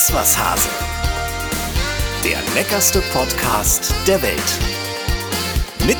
[0.00, 0.68] Iss was Hase.
[2.24, 4.50] Der leckerste Podcast der Welt.
[5.86, 5.98] Mit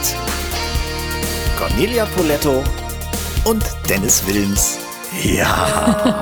[1.58, 2.64] Cornelia Poletto
[3.44, 4.78] und Dennis Wilms.
[5.22, 6.16] Ja.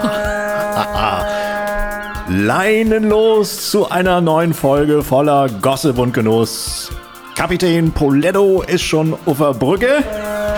[2.29, 6.90] Leinenlos zu einer neuen Folge voller Gossip und Genuss.
[7.36, 10.02] Kapitän Poletto ist schon auf der Brücke.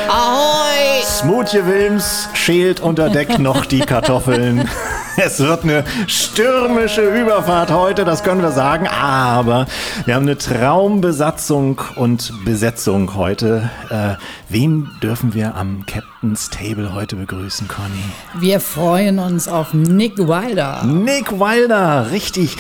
[0.09, 1.03] Ahoi!
[1.05, 4.67] Smoothie Wilms schält unter Deck noch die Kartoffeln.
[5.17, 8.87] Es wird eine stürmische Überfahrt heute, das können wir sagen.
[8.87, 9.67] Aber
[10.05, 13.71] wir haben eine Traumbesatzung und Besetzung heute.
[13.91, 14.15] Äh,
[14.49, 18.05] wen dürfen wir am Captain's Table heute begrüßen, Conny?
[18.39, 20.85] Wir freuen uns auf Nick Wilder.
[20.85, 22.57] Nick Wilder, richtig.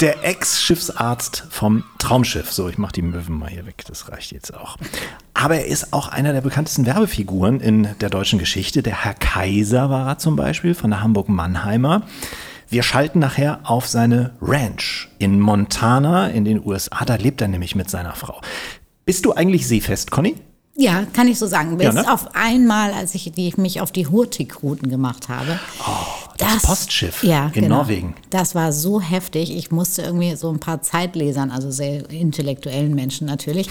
[0.00, 2.52] Der Ex-Schiffsarzt vom Traumschiff.
[2.52, 4.76] So, ich mache die Möwen mal hier weg, das reicht jetzt auch.
[5.34, 8.82] Aber er ist auch einer der bekanntesten Werbefiguren in der deutschen Geschichte.
[8.84, 12.02] Der Herr Kaiser war er zum Beispiel von der Hamburg-Mannheimer.
[12.68, 17.04] Wir schalten nachher auf seine Ranch in Montana in den USA.
[17.04, 18.40] Da lebt er nämlich mit seiner Frau.
[19.04, 20.36] Bist du eigentlich seefest, Conny?
[20.76, 21.76] Ja, kann ich so sagen.
[21.76, 22.12] Bis Ja, ne?
[22.12, 25.58] auf einmal, als ich die, mich auf die Hurtigruten gemacht habe.
[25.80, 27.76] Oh, das Postschiff ja, in genau.
[27.78, 28.14] Norwegen.
[28.30, 29.54] Das war so heftig.
[29.56, 33.68] Ich musste irgendwie so ein paar Zeitlesern, also sehr intellektuellen Menschen natürlich,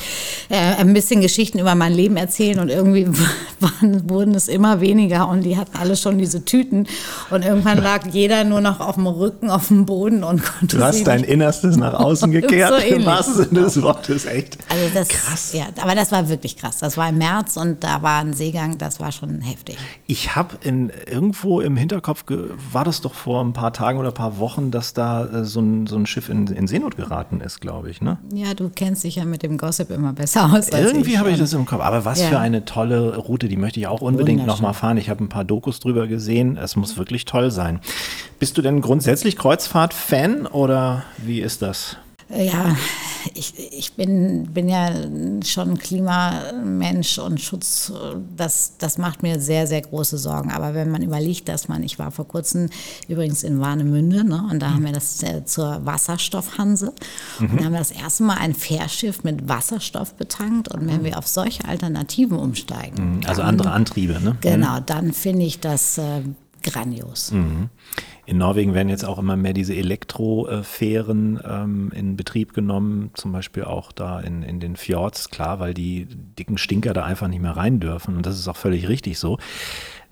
[0.50, 3.08] äh, ein bisschen Geschichten über mein Leben erzählen und irgendwie
[3.60, 6.88] waren, wurden es immer weniger und die hatten alle schon diese Tüten
[7.30, 10.84] und irgendwann lag jeder nur noch auf dem Rücken, auf dem Boden und konnte Du
[10.84, 12.82] hast dein Innerstes nach außen gekehrt.
[12.82, 14.58] So Im wahrsten Sinne des Wortes, echt.
[14.70, 15.54] Also das, Krass.
[15.54, 16.78] Ja, aber das war wirklich krass.
[16.80, 19.78] Das war im März und da war ein Seegang, das war schon heftig.
[20.06, 24.14] Ich habe irgendwo im Hinterkopf, ge- war das doch vor ein paar Tagen oder ein
[24.14, 27.62] paar Wochen, dass da äh, so, ein, so ein Schiff in, in Seenot geraten ist,
[27.62, 28.02] glaube ich.
[28.02, 28.18] Ne?
[28.34, 30.72] Ja, du kennst dich ja mit dem Gossip immer besser aus.
[30.72, 31.82] Als Irgendwie habe ich das im Kopf.
[31.82, 32.28] Aber was Ja.
[32.28, 34.98] für eine tolle Route, die möchte ich auch unbedingt nochmal fahren.
[34.98, 36.58] Ich habe ein paar Dokus drüber gesehen.
[36.58, 37.80] Es muss wirklich toll sein.
[38.40, 41.98] Bist du denn grundsätzlich Kreuzfahrt-Fan oder wie ist das?
[42.30, 42.76] Ja,
[43.34, 44.92] ich, ich bin, bin ja
[45.46, 47.92] schon Klimamensch und Schutz,
[48.36, 50.52] das, das macht mir sehr, sehr große Sorgen.
[50.52, 52.70] Aber wenn man überlegt, dass man, ich war vor kurzem
[53.08, 56.94] übrigens in Warnemünde, ne, und da haben wir das äh, zur Wasserstoffhanse.
[57.40, 60.68] Und da haben wir das erste Mal ein Fährschiff mit Wasserstoff betankt.
[60.74, 64.36] Und wenn wir auf solche Alternativen umsteigen, Also dann- andere Antriebe, ne?
[64.42, 66.22] Genau, dann finde ich das äh,
[66.64, 67.32] grandios.
[68.26, 73.64] In Norwegen werden jetzt auch immer mehr diese Elektrofähren ähm, in Betrieb genommen, zum Beispiel
[73.64, 76.08] auch da in, in den Fjords, klar, weil die
[76.38, 79.38] dicken Stinker da einfach nicht mehr rein dürfen und das ist auch völlig richtig so.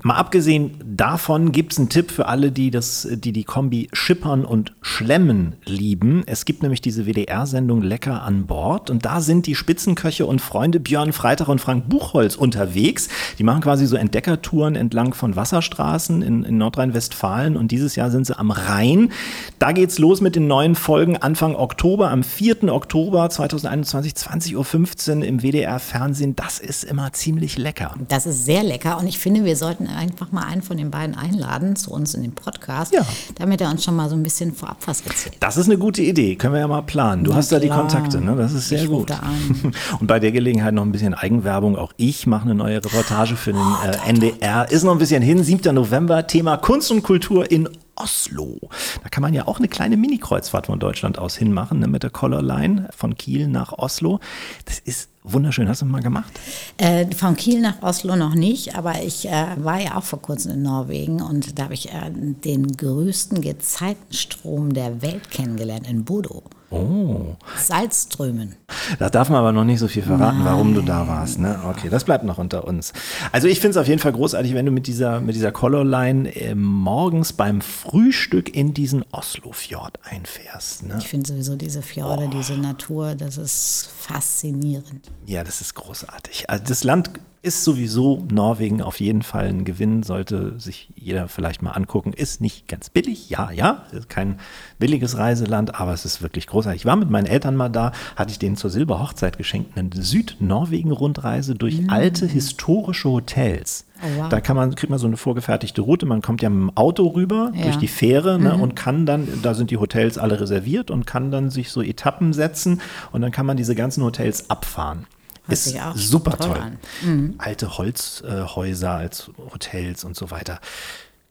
[0.04, 4.44] Mal abgesehen davon gibt es einen Tipp für alle, die, das, die die Kombi Schippern
[4.44, 6.24] und Schlemmen lieben.
[6.26, 10.82] Es gibt nämlich diese WDR-Sendung Lecker an Bord und da sind die Spitzenköche und Freunde
[10.82, 13.08] Björn Freitag und Frank Buchholz unterwegs.
[13.40, 18.28] Die machen quasi so Entdeckertouren entlang von Wasserstraßen in, in Nordrhein-Westfalen und dieses Jahr sind
[18.28, 19.12] sie am Rhein.
[19.60, 22.72] Da geht's los mit den neuen Folgen Anfang Oktober, am 4.
[22.72, 26.36] Oktober 2021, 20.15 Uhr im WDR-Fernsehen.
[26.36, 27.96] Das ist immer ziemlich lecker.
[28.10, 31.16] Das ist sehr lecker und ich finde, wir sollten einfach mal einen von den beiden
[31.16, 33.06] einladen zu uns in den Podcast, Ja.
[33.36, 35.36] damit er uns schon mal so ein bisschen vorab was erzählt.
[35.40, 37.24] Das ist eine gute Idee, können wir ja mal planen.
[37.24, 37.80] Du Na hast da die klar.
[37.82, 38.36] Kontakte, ne?
[38.36, 39.12] das ist sehr Ich gut.
[40.00, 41.76] Und bei der Gelegenheit noch ein bisschen Eigenwerbung.
[41.78, 44.70] Auch ich mache eine neue Reportage für den äh, NDR.
[44.72, 45.74] Ist noch ein bisschen hin, 7.
[45.74, 48.60] November, Thema Kunst und Kultur in Oslo.
[49.04, 52.10] Da kann man ja auch eine kleine Mini-Kreuzfahrt von Deutschland aus hinmachen, ne, mit der
[52.10, 54.20] Color Line von Kiel nach Oslo.
[54.66, 55.68] Das ist wunderschön.
[55.68, 56.32] Hast du mal gemacht?
[56.78, 60.54] Äh, von Kiel nach Oslo noch nicht, aber ich äh, war ja auch vor kurzem
[60.54, 66.44] in Norwegen und da habe ich äh, den größten Gezeitenstrom der Welt kennengelernt in Bodo.
[66.72, 67.36] Oh.
[67.58, 68.56] Salzströmen.
[69.00, 71.40] Da darf man aber noch nicht so viel verraten, warum du da warst.
[71.40, 71.60] Ne?
[71.70, 72.94] Okay, das bleibt noch unter uns.
[73.32, 76.36] Also ich finde es auf jeden Fall großartig, wenn du mit dieser, mit dieser Colorline
[76.36, 80.84] äh, morgens beim Frühstück in diesen Oslo-Fjord einfährst.
[80.84, 80.96] Ne?
[81.00, 85.12] Ich finde sowieso diese Fjorde, diese Natur, das ist faszinierend.
[85.26, 86.50] Ja, das ist großartig.
[86.50, 87.12] Also das Land
[87.46, 92.12] ist sowieso Norwegen auf jeden Fall ein Gewinn, sollte sich jeder vielleicht mal angucken.
[92.12, 94.40] Ist nicht ganz billig, ja, ja, ist kein
[94.80, 96.82] billiges Reiseland, aber es ist wirklich großartig.
[96.82, 101.54] Ich war mit meinen Eltern mal da, hatte ich denen zur Silberhochzeit geschenkt, eine Süd-Norwegen-Rundreise
[101.54, 103.86] durch alte historische Hotels.
[104.02, 104.30] Oh, wow.
[104.30, 106.06] Da kann man, kriegt man so eine vorgefertigte Route.
[106.06, 107.64] Man kommt ja mit dem Auto rüber Ja.
[107.64, 111.32] durch die Fähre ne, und kann dann, da sind die Hotels alle reserviert und kann
[111.32, 112.82] dann sich so Etappen setzen
[113.12, 115.06] und dann kann man diese ganzen Hotels abfahren.
[115.48, 116.60] Hört ist super toll toll.
[116.60, 117.36] an.
[117.38, 120.60] Alte Holzhäuser als Hotels und so weiter.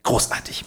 [0.03, 0.65] Großartig.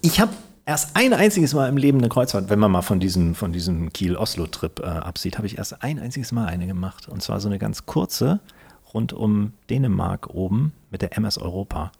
[0.00, 0.32] Ich habe
[0.66, 3.92] erst ein einziges Mal im Leben eine Kreuzfahrt, wenn man mal von diesem, von diesem
[3.92, 7.08] Kiel-Oslo-Trip äh, absieht, habe ich erst ein einziges Mal eine gemacht.
[7.08, 8.40] Und zwar so eine ganz kurze
[8.92, 11.92] rund um Dänemark oben mit der MS Europa.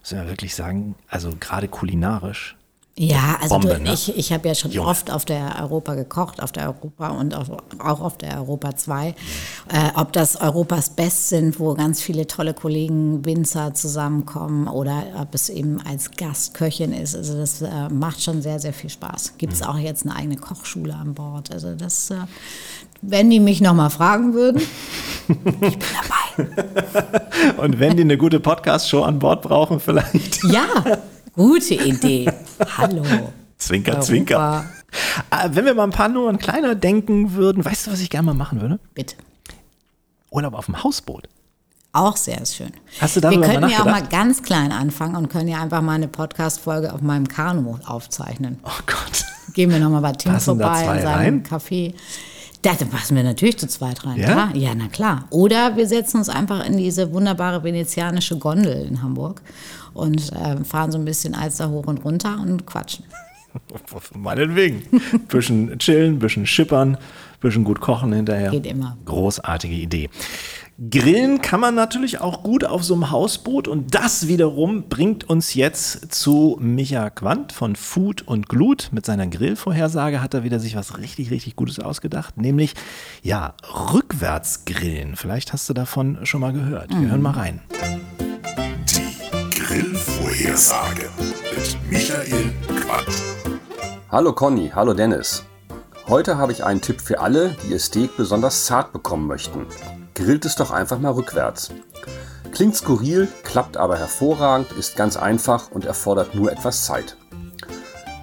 [0.00, 2.56] Muss man ja wirklich sagen, also gerade kulinarisch
[3.00, 3.92] Ja, also Bombe, du, ne?
[3.92, 4.88] ich, ich habe ja schon Junge.
[4.88, 7.48] oft auf der Europa gekocht, auf der Europa und auf,
[7.78, 9.08] auch auf der Europa 2.
[9.08, 9.14] Äh,
[9.94, 15.48] ob das Europas Best sind, wo ganz viele tolle Kollegen, Winzer zusammenkommen oder ob es
[15.48, 17.14] eben als Gastköchin ist.
[17.14, 19.34] Also das äh, macht schon sehr, sehr viel Spaß.
[19.38, 19.58] Gibt Mhm.
[19.60, 21.52] es auch jetzt eine eigene Kochschule an Bord.
[21.52, 22.16] Also das, äh,
[23.00, 24.60] wenn die mich nochmal fragen würden,
[25.28, 25.36] ich
[25.78, 25.88] bin
[26.36, 26.48] dabei.
[27.58, 30.42] Und wenn die eine gute Podcast-Show an Bord brauchen, vielleicht.
[30.44, 30.66] Ja,
[31.38, 32.30] gute Idee.
[32.78, 33.02] Hallo.
[33.56, 34.06] Zwinker, Europa.
[34.06, 34.64] zwinker.
[35.30, 38.26] Ah, Wenn wir mal ein paar Nummern kleiner denken würden, weißt du, was ich gerne
[38.26, 38.78] mal machen würde?
[38.94, 39.16] Bitte.
[40.30, 41.28] Urlaub auf dem Hausboot.
[41.92, 42.72] Auch sehr schön.
[43.00, 45.60] Hast du darüber Wir könnten mal ja auch mal ganz klein anfangen und können ja
[45.62, 48.58] einfach mal eine Podcast-Folge auf meinem Kanu aufzeichnen.
[48.62, 49.24] Oh Gott.
[49.54, 51.42] Gehen wir nochmal bei Tim Passen vorbei in seinem rein?
[51.42, 51.94] Café.
[52.62, 54.50] Da passen wir natürlich zu zweit rein, Ja?
[54.54, 55.26] Ja, na klar.
[55.30, 59.42] Oder wir setzen uns einfach in diese wunderbare venezianische Gondel in Hamburg
[59.94, 63.04] und äh, fahren so ein bisschen Alster hoch und runter und quatschen.
[64.14, 64.82] Meinetwegen.
[65.28, 66.98] Bisschen chillen, bisschen schippern,
[67.40, 68.50] bisschen gut kochen hinterher.
[68.50, 68.96] Geht immer.
[69.04, 70.10] Großartige Idee.
[70.80, 75.54] Grillen kann man natürlich auch gut auf so einem Hausboot und das wiederum bringt uns
[75.54, 78.90] jetzt zu Micha Quandt von Food und Glut.
[78.92, 82.74] Mit seiner Grillvorhersage hat er wieder sich was richtig, richtig Gutes ausgedacht, nämlich
[83.24, 83.54] ja,
[83.92, 85.16] rückwärts grillen.
[85.16, 86.90] Vielleicht hast du davon schon mal gehört.
[86.90, 87.60] Wir hören mal rein.
[88.88, 91.10] Die Grillvorhersage
[91.56, 93.22] mit Michael Quandt.
[94.12, 95.44] Hallo Conny, hallo Dennis.
[96.06, 99.66] Heute habe ich einen Tipp für alle, die ihr Steak besonders zart bekommen möchten.
[100.18, 101.70] Grillt es doch einfach mal rückwärts.
[102.50, 107.16] Klingt skurril, klappt aber hervorragend, ist ganz einfach und erfordert nur etwas Zeit.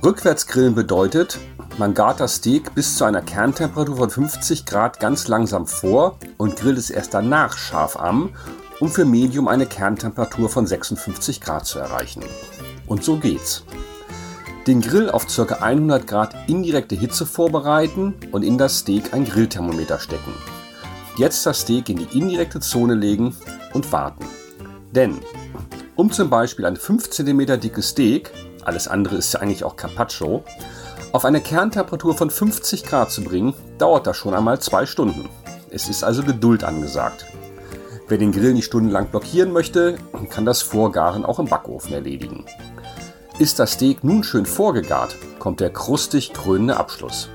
[0.04, 1.40] Rückwärts grillen bedeutet,
[1.78, 6.58] man gart das Steak bis zu einer Kerntemperatur von 50 Grad ganz langsam vor und
[6.58, 8.36] grillt es erst danach scharf an,
[8.82, 12.24] um für Medium eine Kerntemperatur von 56 Grad zu erreichen.
[12.88, 13.64] Und so geht's.
[14.68, 15.44] Den Grill auf ca.
[15.44, 20.34] 100 Grad indirekte Hitze vorbereiten und in das Steak ein Grillthermometer stecken.
[21.18, 23.36] Jetzt das Steak in die indirekte Zone legen
[23.74, 24.26] und warten.
[24.92, 25.20] Denn
[25.96, 28.32] um zum Beispiel ein 5 cm dickes Steak,
[28.66, 30.44] alles andere ist ja eigentlich auch Carpaccio,
[31.14, 35.30] auf eine Kerntemperatur von 50 Grad zu bringen, dauert das schon einmal zwei Stunden.
[35.70, 37.26] Es ist also Geduld angesagt.
[38.10, 39.98] Wer den Grill nicht stundenlang blockieren möchte,
[40.30, 42.46] kann das Vorgaren auch im Backofen erledigen.
[43.40, 47.30] Ist das Steak nun schön vorgegart, kommt der krustig krönende Abschluss.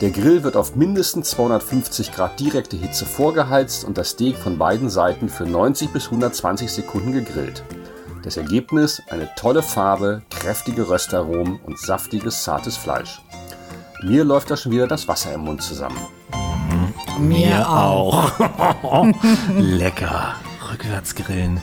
[0.00, 4.90] Der Grill wird auf mindestens 250 Grad direkte Hitze vorgeheizt und das Steak von beiden
[4.90, 7.62] Seiten für 90 bis 120 Sekunden gegrillt.
[8.22, 13.20] Das Ergebnis eine tolle Farbe, kräftige Röstaromen und saftiges, zartes Fleisch.
[14.02, 15.98] Mir läuft da schon wieder das Wasser im Mund zusammen.
[17.18, 18.32] Mir auch.
[19.56, 20.34] Lecker.
[20.72, 21.60] Rückwärts grillen.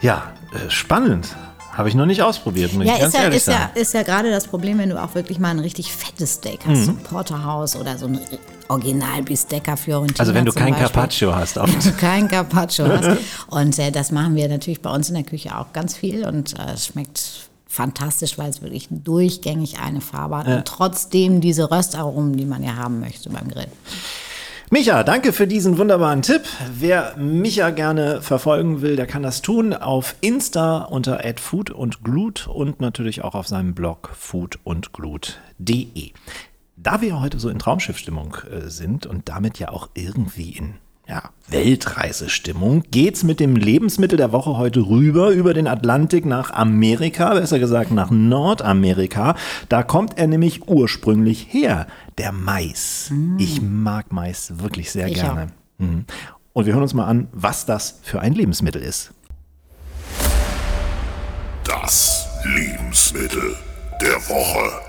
[0.00, 1.28] Ja, äh, spannend.
[1.76, 3.70] Habe ich noch nicht ausprobiert, muss Ja, ich ganz ist ja, ehrlich ist, ja, sagen.
[3.74, 6.86] ist ja gerade das Problem, wenn du auch wirklich mal ein richtig fettes Steak hast,
[6.86, 8.18] so ein Porterhouse oder so ein
[8.68, 10.88] Original Bistecca Fiorentina Also wenn du kein Beispiel.
[10.88, 11.58] Carpaccio hast.
[11.58, 13.18] Auf Wenn du kein Carpaccio hast.
[13.48, 16.58] Und äh, das machen wir natürlich bei uns in der Küche auch ganz viel und
[16.58, 22.36] äh, es schmeckt fantastisch, weil es wirklich durchgängig eine Farbe hat und trotzdem diese Röstaromen,
[22.36, 23.68] die man ja haben möchte beim Grill.
[24.68, 26.42] Micha, danke für diesen wunderbaren Tipp.
[26.76, 32.48] Wer Micha gerne verfolgen will, der kann das tun auf Insta unter @food und glut
[32.48, 36.10] und natürlich auch auf seinem Blog foodundglut.de.
[36.76, 40.74] Da wir heute so in Traumschiffstimmung äh, sind und damit ja auch irgendwie in
[41.08, 47.34] ja, Weltreisestimmung, geht's mit dem Lebensmittel der Woche heute rüber über den Atlantik nach Amerika,
[47.34, 49.36] besser gesagt nach Nordamerika.
[49.68, 51.86] Da kommt er nämlich ursprünglich her,
[52.18, 53.12] der Mais.
[53.38, 55.48] Ich mag Mais wirklich sehr Ich gerne.
[55.78, 56.06] Mhm.
[56.52, 59.12] Und wir hören uns mal an, was das für ein Lebensmittel ist.
[61.64, 63.56] Das Lebensmittel
[64.00, 64.85] der Woche.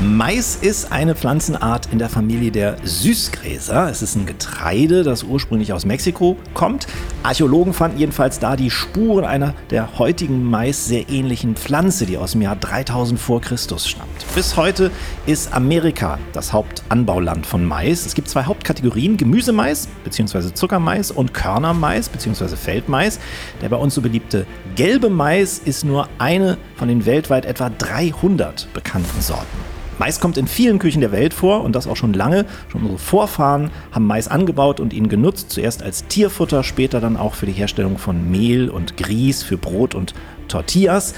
[0.00, 3.88] Mais ist eine Pflanzenart in der Familie der Süßgräser.
[3.88, 6.88] Es ist ein Getreide, das ursprünglich aus Mexiko kommt.
[7.22, 12.32] Archäologen fanden jedenfalls da die Spuren einer der heutigen Mais sehr ähnlichen Pflanze, die aus
[12.32, 14.34] dem Jahr 3000 vor Christus stammt.
[14.34, 14.90] Bis heute
[15.26, 18.04] ist Amerika das Hauptanbauland von Mais.
[18.04, 20.52] Es gibt zwei Hauptkategorien, Gemüsemais bzw.
[20.54, 22.56] Zuckermais und Körnermais bzw.
[22.56, 23.20] Feldmais.
[23.62, 28.68] Der bei uns so beliebte gelbe Mais ist nur eine von den weltweit etwa 300
[28.74, 29.74] bekannten Sorten.
[29.98, 32.46] Mais kommt in vielen Küchen der Welt vor und das auch schon lange.
[32.70, 37.34] Schon unsere Vorfahren haben Mais angebaut und ihn genutzt, zuerst als Tierfutter, später dann auch
[37.34, 40.14] für die Herstellung von Mehl und Grieß für Brot und
[40.48, 41.14] Tortillas.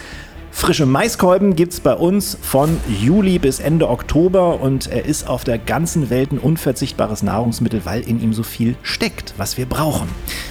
[0.59, 5.45] Frische Maiskolben gibt es bei uns von Juli bis Ende Oktober und er ist auf
[5.45, 10.09] der ganzen Welt ein unverzichtbares Nahrungsmittel, weil in ihm so viel steckt, was wir brauchen.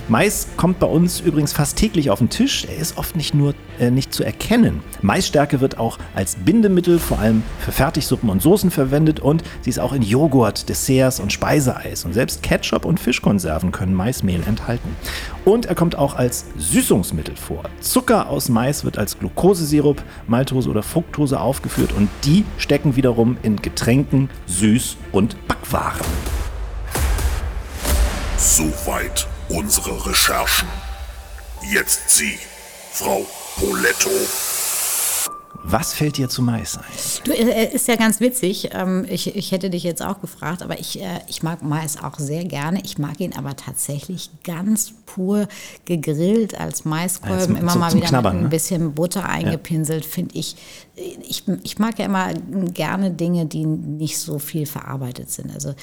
[0.08, 2.66] Mais kommt bei uns übrigens fast täglich auf den Tisch.
[2.66, 4.82] Er ist oft nicht nur äh, nicht zu erkennen.
[5.02, 9.80] Maisstärke wird auch als Bindemittel vor allem für Fertigsuppen und Soßen verwendet und sie ist
[9.80, 12.06] auch in Joghurt, Desserts und Speiseeis.
[12.06, 14.96] Und selbst Ketchup und Fischkonserven können Maismehl enthalten.
[15.46, 17.64] Und er kommt auch als Süßungsmittel vor.
[17.80, 23.62] Zucker aus Mais wird als Glukosesirup, Maltose oder Fructose aufgeführt und die stecken wiederum in
[23.62, 26.02] Getränken, Süß- und Backwaren.
[28.38, 30.68] Soweit unsere Recherchen.
[31.72, 32.38] Jetzt Sie,
[32.92, 33.26] Frau
[33.58, 34.10] Poletto.
[35.68, 36.84] Was fällt dir zu Mais ein?
[37.24, 38.70] Du, äh, ist ja ganz witzig.
[38.74, 42.20] Ähm, ich, ich hätte dich jetzt auch gefragt, aber ich, äh, ich mag Mais auch
[42.20, 42.82] sehr gerne.
[42.84, 45.48] Ich mag ihn aber tatsächlich ganz pur
[45.86, 47.38] gegrillt als Maiskolben.
[47.38, 48.50] Als- immer zum- mal wieder Knabbern, mit ein ne?
[48.50, 50.56] bisschen Butter eingepinselt, finde ich,
[50.96, 51.44] ich.
[51.64, 52.34] Ich mag ja immer
[52.74, 55.54] gerne Dinge, die nicht so viel verarbeitet sind.
[55.54, 55.74] Also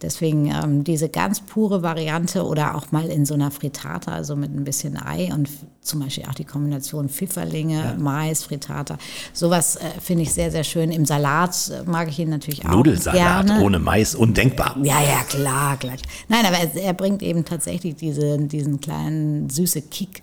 [0.00, 4.54] deswegen ähm, diese ganz pure Variante oder auch mal in so einer Frittata, also mit
[4.54, 5.48] ein bisschen Ei und
[5.82, 8.98] zum Beispiel auch die Kombination Pfifferlinge, Mais, Frittata.
[9.32, 10.90] Sowas äh, finde ich sehr, sehr schön.
[10.90, 13.62] Im Salat äh, mag ich ihn natürlich auch Nudelsalat gerne.
[13.62, 14.76] ohne Mais, undenkbar.
[14.82, 15.96] Ja, ja, klar, klar.
[16.28, 20.22] Nein, aber er, er bringt eben tatsächlich diese, diesen kleinen süße Kick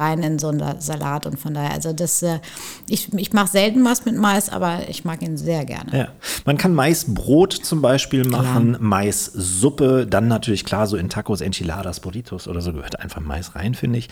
[0.00, 2.40] rein in so einen Salat und von daher, also das, äh,
[2.88, 5.96] ich, ich mache selten was mit Mais, aber ich mag ihn sehr gerne.
[5.96, 6.08] Ja.
[6.44, 12.48] Man kann Maisbrot zum Beispiel machen, Maissuppe, dann natürlich klar so in Tacos, Enchiladas, Burritos
[12.48, 14.08] oder so gehört einfach Mais rein, finde ich.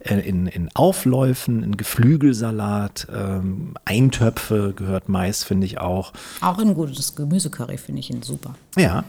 [0.00, 6.12] Äh, In, in Aufläufen, in Geflügelsalat, ähm, Eintöpfe gehört Mais, finde ich auch.
[6.40, 8.54] Auch ein gutes Gemüsecurry finde ich ihn super.
[8.76, 9.04] Ja.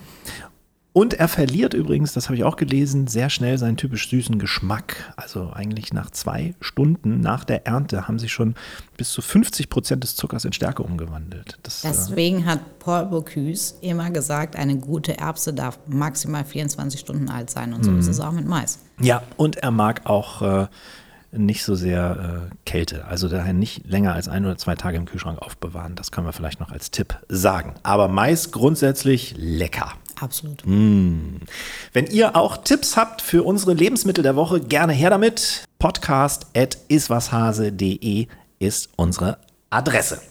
[0.93, 5.13] Und er verliert übrigens, das habe ich auch gelesen, sehr schnell seinen typisch süßen Geschmack.
[5.17, 8.53] Also eigentlich nach zwei Stunden nach der Ernte haben sich schon
[8.95, 11.57] bis zu 50 Prozent des Zuckers in Stärke umgewandelt.
[11.63, 17.27] Das, äh, Deswegen hat Paul Bocuse immer gesagt, eine gute Erbse darf maximal 24 Stunden
[17.27, 18.77] alt sein und so ist es auch mit Mais.
[18.99, 20.67] Ja, und er mag auch äh,
[21.31, 23.05] nicht so sehr äh, Kälte.
[23.05, 25.95] Also daher nicht länger als ein oder zwei Tage im Kühlschrank aufbewahren.
[25.95, 27.73] Das können wir vielleicht noch als Tipp sagen.
[27.81, 29.93] Aber Mais grundsätzlich lecker.
[30.23, 30.63] Absolut.
[30.65, 35.65] Wenn ihr auch Tipps habt für unsere Lebensmittel der Woche, gerne her damit.
[35.79, 38.27] Podcast at iswashase.de
[38.59, 39.37] ist unsere
[39.69, 40.21] Adresse.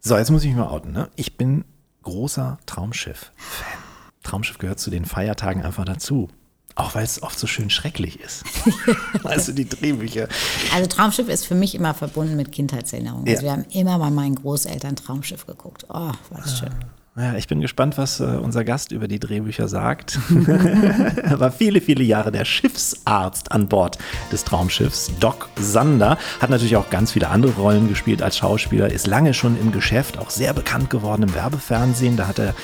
[0.00, 0.90] So, jetzt muss ich mich mal outen.
[0.90, 1.08] Ne?
[1.14, 1.64] Ich bin
[2.02, 3.78] großer Traumschiff-Fan.
[4.24, 6.28] Traumschiff gehört zu den Feiertagen einfach dazu.
[6.74, 8.44] Auch weil es oft so schön schrecklich ist.
[9.22, 10.28] weißt du, die Drehbücher.
[10.74, 13.28] Also Traumschiff ist für mich immer verbunden mit Kindheitserinnerungen.
[13.28, 13.42] Also Ja.
[13.42, 15.86] wir haben immer bei meinen Großeltern Traumschiff geguckt.
[15.88, 16.70] Oh, war das schön.
[17.18, 20.20] Ja, ich bin gespannt, was äh, unser Gast über die Drehbücher sagt.
[20.46, 23.98] er war viele, viele Jahre der Schiffsarzt an Bord
[24.30, 25.10] des Traumschiffs.
[25.18, 29.60] Doc Sander hat natürlich auch ganz viele andere Rollen gespielt als Schauspieler, ist lange schon
[29.60, 32.16] im Geschäft, auch sehr bekannt geworden im Werbefernsehen.
[32.16, 32.54] Da hat er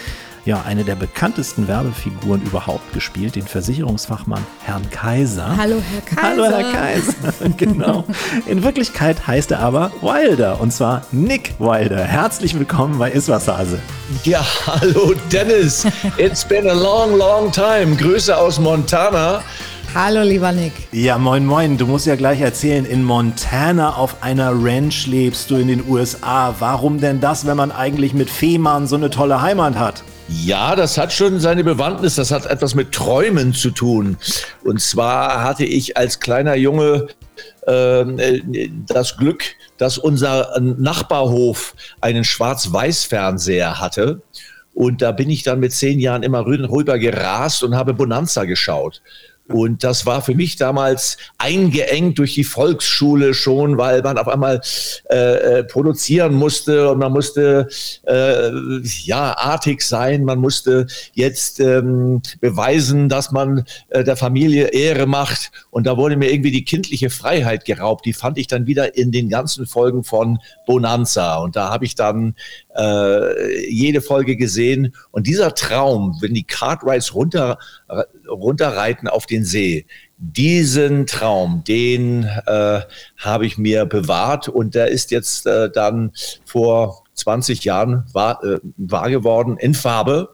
[0.44, 5.56] ja eine der bekanntesten Werbefiguren überhaupt gespielt, den Versicherungsfachmann Herrn Kaiser.
[5.56, 6.22] Hallo, Herr Kaiser.
[6.22, 8.04] Hallo Herr Kaiser, genau.
[8.46, 12.04] In Wirklichkeit heißt er aber Wilder und zwar Nick Wilder.
[12.04, 13.78] Herzlich willkommen bei Iswashase.
[14.24, 15.86] Ja, hallo Dennis.
[16.18, 17.96] It's been a long, long time.
[17.96, 19.42] Grüße aus Montana.
[19.94, 20.72] Hallo, lieber Nick.
[20.90, 21.78] Ja, moin, moin.
[21.78, 26.52] Du musst ja gleich erzählen, in Montana auf einer Ranch lebst du in den USA.
[26.58, 30.02] Warum denn das, wenn man eigentlich mit Fehmarn so eine tolle Heimat hat?
[30.28, 32.14] Ja, das hat schon seine Bewandtnis.
[32.14, 34.16] Das hat etwas mit Träumen zu tun.
[34.62, 37.08] Und zwar hatte ich als kleiner Junge
[37.66, 39.44] ähm, äh, das Glück,
[39.76, 44.22] dass unser Nachbarhof einen Schwarz-Weiß-Fernseher hatte.
[44.72, 48.44] Und da bin ich dann mit zehn Jahren immer rü- rüber gerast und habe Bonanza
[48.44, 49.02] geschaut.
[49.48, 54.62] Und das war für mich damals eingeengt durch die Volksschule schon, weil man auf einmal
[55.10, 57.68] äh, äh, produzieren musste und man musste
[58.06, 58.50] äh,
[59.04, 65.52] ja artig sein, man musste jetzt ähm, beweisen, dass man äh, der Familie Ehre macht.
[65.70, 68.06] Und da wurde mir irgendwie die kindliche Freiheit geraubt.
[68.06, 71.36] Die fand ich dann wieder in den ganzen Folgen von Bonanza.
[71.36, 72.34] Und da habe ich dann
[72.76, 74.94] äh, jede Folge gesehen.
[75.10, 77.58] Und dieser Traum, wenn die Cartwrights runter,
[78.28, 79.86] runterreiten auf den See,
[80.18, 82.80] diesen Traum, den äh,
[83.18, 86.12] habe ich mir bewahrt und der ist jetzt äh, dann
[86.44, 90.30] vor 20 Jahren wahr, äh, wahr geworden in Farbe.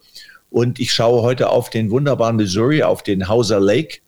[0.50, 3.98] Und ich schaue heute auf den wunderbaren Missouri, auf den Hauser Lake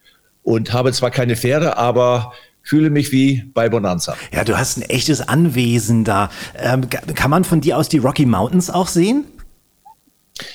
[0.42, 4.16] und habe zwar keine Pferde, aber fühle mich wie bei Bonanza.
[4.32, 6.30] Ja, du hast ein echtes Anwesen da.
[6.56, 9.24] Ähm, ka- kann man von dir aus die Rocky Mountains auch sehen?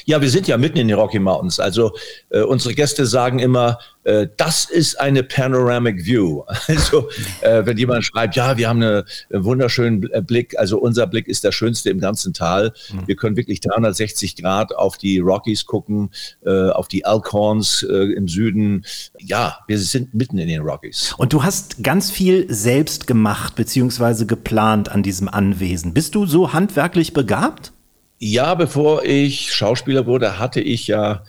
[0.06, 1.60] Ja, wir sind ja mitten in den Rocky Mountains.
[1.60, 1.92] Also
[2.30, 6.44] äh, unsere Gäste sagen immer, äh, das ist eine Panoramic View.
[6.68, 7.10] Also
[7.42, 11.28] äh, wenn jemand schreibt, ja, wir haben eine, einen wunderschönen äh, Blick, also unser Blick
[11.28, 12.74] ist der schönste im ganzen Tal.
[12.92, 13.08] Mhm.
[13.08, 16.12] Wir können wirklich 360 Grad auf die Rockies gucken,
[16.46, 18.86] äh, auf die Alcorns äh, im Süden.
[19.20, 21.14] Ja, wir sind mitten in den Rockies.
[21.18, 25.94] Und du hast ganz viel selbst gemacht beziehungsweise geplant an diesem Anwesen.
[25.94, 27.72] Bist du so handwerklich begabt?
[28.20, 31.24] Ja, bevor ich Schauspieler wurde, hatte ich ja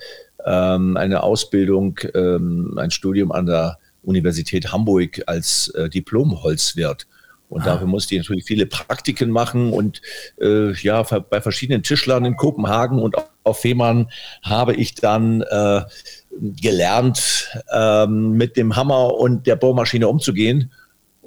[0.45, 7.07] ähm, eine Ausbildung, ähm, ein Studium an der Universität Hamburg als äh, Diplom-Holzwirt.
[7.51, 7.65] Und ah.
[7.67, 10.01] dafür musste ich natürlich viele Praktiken machen und
[10.41, 14.11] äh, ja, bei verschiedenen Tischlern in Kopenhagen und auf Fehmarn
[14.43, 15.83] habe ich dann äh,
[16.41, 20.73] gelernt, ähm, mit dem Hammer und der Bohrmaschine umzugehen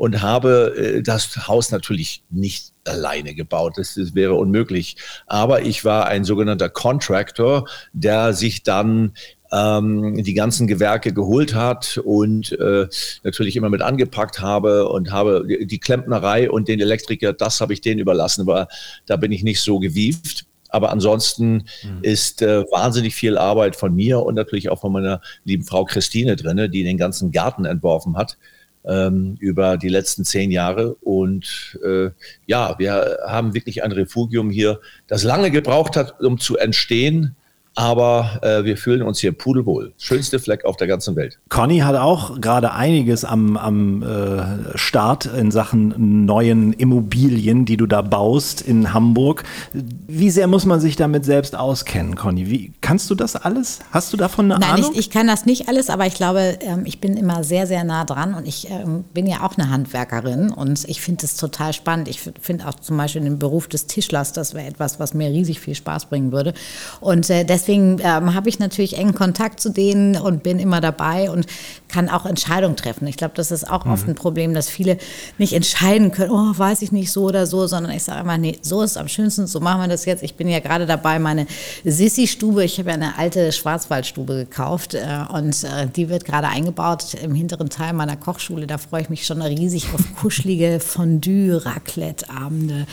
[0.01, 3.73] und habe äh, das Haus natürlich nicht alleine gebaut.
[3.75, 4.95] Das, das, wäre unmöglich.
[5.27, 9.13] Aber ich war ein sogenannter Contractor, der sich dann
[9.51, 12.87] ähm, die ganzen Gewerke geholt hat und äh,
[13.23, 17.81] natürlich immer mit angepackt habe und habe die Klempnerei und den Elektriker, das habe ich
[17.81, 18.65] denen überlassen, weil
[19.05, 20.47] da bin ich nicht so gewieft.
[20.69, 21.99] Aber ansonsten mhm.
[22.01, 26.37] ist äh, wahnsinnig viel Arbeit von mir und natürlich auch von meiner lieben Frau Christine
[26.37, 28.39] drinne, die den ganzen Garten entworfen hat
[28.85, 30.95] ähm, über die letzten zehn Jahre.
[30.95, 32.09] Und äh,
[32.45, 37.35] ja, wir haben wirklich ein Refugium hier, das lange gebraucht hat, um zu entstehen
[37.75, 39.93] aber äh, wir fühlen uns hier pudelwohl.
[39.97, 41.39] Schönste Fleck auf der ganzen Welt.
[41.47, 47.85] Conny hat auch gerade einiges am, am äh, Start in Sachen neuen Immobilien, die du
[47.87, 49.43] da baust in Hamburg.
[49.73, 52.49] Wie sehr muss man sich damit selbst auskennen, Conny?
[52.49, 53.79] Wie, kannst du das alles?
[53.91, 54.85] Hast du davon eine Nein, Ahnung?
[54.87, 57.67] Nein, ich, ich, kann das nicht alles, aber ich glaube, ähm, ich bin immer sehr,
[57.67, 61.37] sehr nah dran und ich ähm, bin ja auch eine Handwerkerin und ich finde es
[61.37, 62.09] total spannend.
[62.09, 65.61] Ich finde auch zum Beispiel den Beruf des Tischlers, das wäre etwas, was mir riesig
[65.61, 66.53] viel Spaß bringen würde.
[66.99, 71.29] Und äh, deswegen ähm, habe ich natürlich engen Kontakt zu denen und bin immer dabei
[71.29, 71.45] und
[71.87, 73.07] kann auch Entscheidungen treffen.
[73.07, 73.91] Ich glaube, das ist auch mhm.
[73.91, 74.97] oft ein Problem, dass viele
[75.37, 78.57] nicht entscheiden können, oh, weiß ich nicht so oder so, sondern ich sage immer, nee,
[78.61, 80.23] so ist es am schönsten, so machen wir das jetzt.
[80.23, 81.47] Ich bin ja gerade dabei, meine
[81.83, 85.01] Sissi-Stube, ich habe ja eine alte Schwarzwaldstube gekauft äh,
[85.33, 88.67] und äh, die wird gerade eingebaut im hinteren Teil meiner Kochschule.
[88.67, 92.85] Da freue ich mich schon riesig auf kuschelige Fondue-Raclette-Abende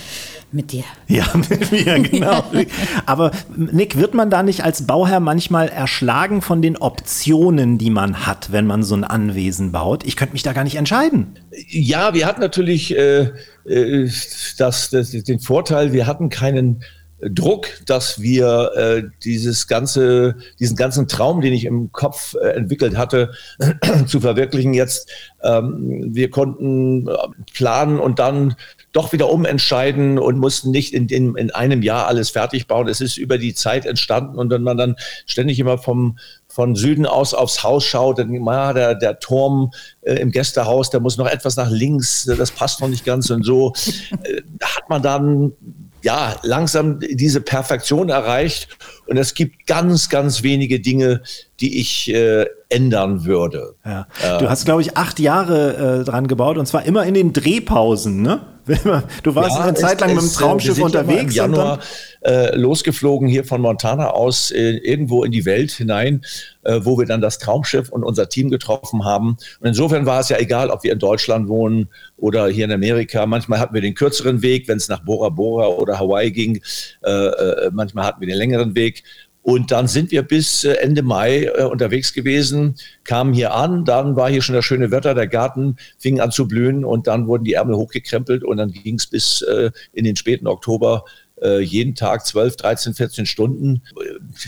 [0.52, 0.84] mit dir.
[1.06, 2.44] Ja, mit mir, genau.
[3.06, 8.26] Aber Nick, wird man da nicht als Bauherr manchmal erschlagen von den Optionen, die man
[8.26, 10.04] hat, wenn man so ein Anwesen baut?
[10.04, 11.38] Ich könnte mich da gar nicht entscheiden.
[11.68, 13.30] Ja, wir hatten natürlich äh,
[13.64, 14.10] äh
[14.58, 16.82] das, das, den Vorteil, wir hatten keinen
[17.20, 22.96] Druck, dass wir äh, dieses ganze, diesen ganzen Traum, den ich im Kopf äh, entwickelt
[22.96, 23.32] hatte,
[24.06, 25.10] zu verwirklichen jetzt.
[25.42, 27.14] Ähm, wir konnten äh,
[27.52, 28.54] planen und dann
[28.92, 32.88] doch wieder umentscheiden und mussten nicht in, in, in einem Jahr alles fertig bauen.
[32.88, 37.04] Es ist über die Zeit entstanden und wenn man dann ständig immer vom, von Süden
[37.04, 41.26] aus aufs Haus schaut, dann ah, der, der Turm äh, im Gästehaus, der muss noch
[41.26, 43.72] etwas nach links, das passt noch nicht ganz und so,
[44.22, 45.52] äh, hat man dann
[46.02, 48.68] ja, langsam diese Perfektion erreicht.
[49.06, 51.22] Und es gibt ganz, ganz wenige Dinge,
[51.60, 53.74] die ich äh, ändern würde.
[53.84, 54.06] Ja.
[54.38, 58.22] Du hast, glaube ich, acht Jahre äh, dran gebaut und zwar immer in den Drehpausen,
[58.22, 58.40] ne?
[59.22, 61.22] Du warst ja, eine Zeit lang mit dem Traumschiff unterwegs.
[61.22, 61.80] Im Januar
[62.24, 66.22] äh, losgeflogen hier von Montana aus äh, irgendwo in die Welt hinein,
[66.64, 69.36] äh, wo wir dann das Traumschiff und unser Team getroffen haben.
[69.60, 73.24] Und insofern war es ja egal, ob wir in Deutschland wohnen oder hier in Amerika.
[73.26, 76.60] Manchmal hatten wir den kürzeren Weg, wenn es nach Bora Bora oder Hawaii ging.
[77.04, 79.04] Äh, äh, manchmal hatten wir den längeren Weg.
[79.48, 84.14] Und dann sind wir bis äh, Ende Mai äh, unterwegs gewesen, kamen hier an, dann
[84.14, 87.44] war hier schon das schöne Wetter, der Garten fing an zu blühen und dann wurden
[87.44, 91.06] die Ärmel hochgekrempelt und dann ging es bis äh, in den späten Oktober
[91.60, 93.82] jeden Tag 12, 13, 14 Stunden.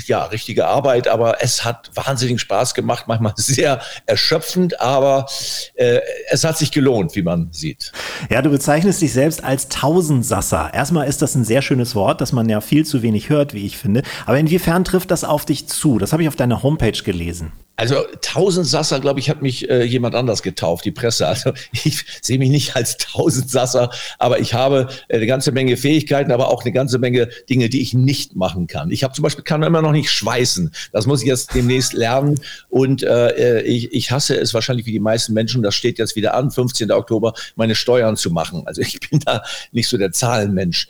[0.07, 5.26] Ja, richtige Arbeit, aber es hat wahnsinnig Spaß gemacht, manchmal sehr erschöpfend, aber
[5.74, 6.00] äh,
[6.31, 7.92] es hat sich gelohnt, wie man sieht.
[8.31, 10.72] Ja, du bezeichnest dich selbst als Tausendsasser.
[10.72, 13.66] Erstmal ist das ein sehr schönes Wort, das man ja viel zu wenig hört, wie
[13.66, 14.03] ich finde.
[14.26, 15.98] Aber inwiefern trifft das auf dich zu?
[15.98, 17.53] Das habe ich auf deiner Homepage gelesen.
[17.81, 21.26] Also Tausendsasser, glaube ich, hat mich äh, jemand anders getauft, die Presse.
[21.26, 26.31] Also ich sehe mich nicht als Tausendsasser, aber ich habe äh, eine ganze Menge Fähigkeiten,
[26.31, 28.90] aber auch eine ganze Menge Dinge, die ich nicht machen kann.
[28.90, 30.72] Ich habe zum Beispiel kann immer noch nicht schweißen.
[30.92, 32.40] Das muss ich jetzt demnächst lernen.
[32.68, 35.62] Und äh, ich, ich hasse es wahrscheinlich wie die meisten Menschen.
[35.62, 36.90] Das steht jetzt wieder an, 15.
[36.92, 38.62] Oktober, meine Steuern zu machen.
[38.66, 40.88] Also ich bin da nicht so der Zahlenmensch.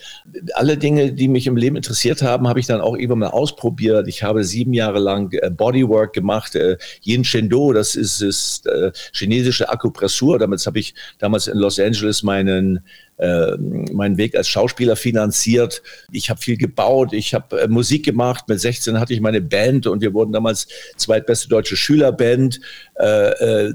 [0.54, 4.08] Alle Dinge, die mich im Leben interessiert haben, habe ich dann auch irgendwann mal ausprobiert.
[4.08, 6.54] Ich habe sieben Jahre lang äh, Bodywork gemacht.
[6.54, 10.38] Äh, Yin Shendo, das ist, ist äh, chinesische Akupressur.
[10.38, 12.80] Damit habe ich damals in Los Angeles meinen
[13.20, 13.56] äh,
[13.92, 15.82] meinen Weg als Schauspieler finanziert.
[16.10, 18.48] Ich habe viel gebaut, ich habe äh, Musik gemacht.
[18.48, 22.60] Mit 16 hatte ich meine Band und wir wurden damals zweitbeste deutsche Schülerband.
[22.98, 23.74] Äh, äh,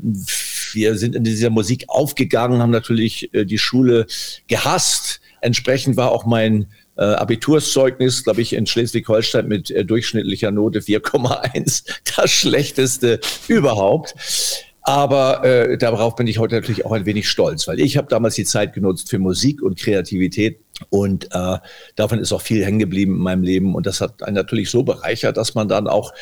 [0.73, 4.07] wir sind in dieser Musik aufgegangen, haben natürlich äh, die Schule
[4.47, 5.21] gehasst.
[5.41, 11.83] Entsprechend war auch mein äh, Abiturszeugnis, glaube ich, in Schleswig-Holstein mit äh, durchschnittlicher Note 4,1
[12.15, 14.15] das schlechteste überhaupt.
[14.87, 18.35] Aber äh, darauf bin ich heute natürlich auch ein wenig stolz, weil ich habe damals
[18.35, 21.57] die Zeit genutzt für Musik und Kreativität und äh,
[21.95, 23.73] davon ist auch viel hängen geblieben in meinem Leben.
[23.73, 26.13] Und das hat einen natürlich so bereichert, dass man dann auch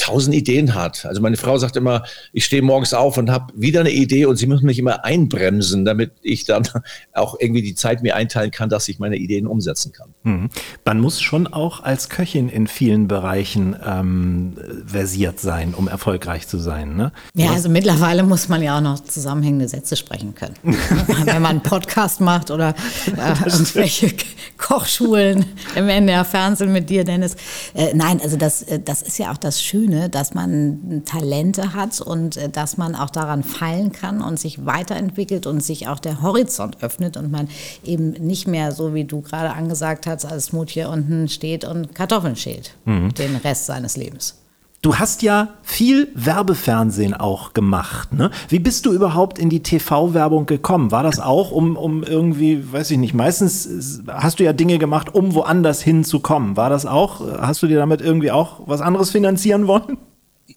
[0.00, 1.04] tausend Ideen hat.
[1.04, 4.36] Also meine Frau sagt immer, ich stehe morgens auf und habe wieder eine Idee und
[4.36, 6.66] sie müssen mich immer einbremsen, damit ich dann
[7.12, 10.14] auch irgendwie die Zeit mir einteilen kann, dass ich meine Ideen umsetzen kann.
[10.22, 10.48] Mhm.
[10.86, 14.54] Man muss schon auch als Köchin in vielen Bereichen ähm,
[14.86, 16.96] versiert sein, um erfolgreich zu sein.
[16.96, 17.12] Ne?
[17.34, 20.54] Ja, also mittlerweile muss man ja auch noch zusammenhängende Sätze sprechen können.
[20.62, 22.70] Wenn man einen Podcast macht oder
[23.06, 24.12] äh, irgendwelche
[24.56, 27.36] Kochschulen im NDR Fernsehen mit dir, Dennis.
[27.74, 31.74] Äh, nein, also das, äh, das ist ja auch das Schöne Bühne, dass man Talente
[31.74, 35.98] hat und äh, dass man auch daran feilen kann und sich weiterentwickelt und sich auch
[35.98, 37.48] der Horizont öffnet und man
[37.84, 41.94] eben nicht mehr so, wie du gerade angesagt hast, als Mut hier unten steht und
[41.94, 43.12] Kartoffeln schält mhm.
[43.14, 44.39] den Rest seines Lebens.
[44.82, 48.14] Du hast ja viel Werbefernsehen auch gemacht.
[48.14, 48.30] Ne?
[48.48, 50.90] Wie bist du überhaupt in die TV-Werbung gekommen?
[50.90, 55.14] War das auch, um, um irgendwie, weiß ich nicht, meistens hast du ja Dinge gemacht,
[55.14, 56.56] um woanders hinzukommen.
[56.56, 59.98] War das auch, hast du dir damit irgendwie auch was anderes finanzieren wollen?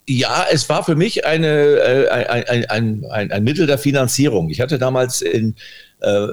[0.08, 4.50] Ja, es war für mich eine, äh, ein, ein, ein, ein, Mittel der Finanzierung.
[4.50, 5.56] Ich hatte damals in
[6.00, 6.28] äh,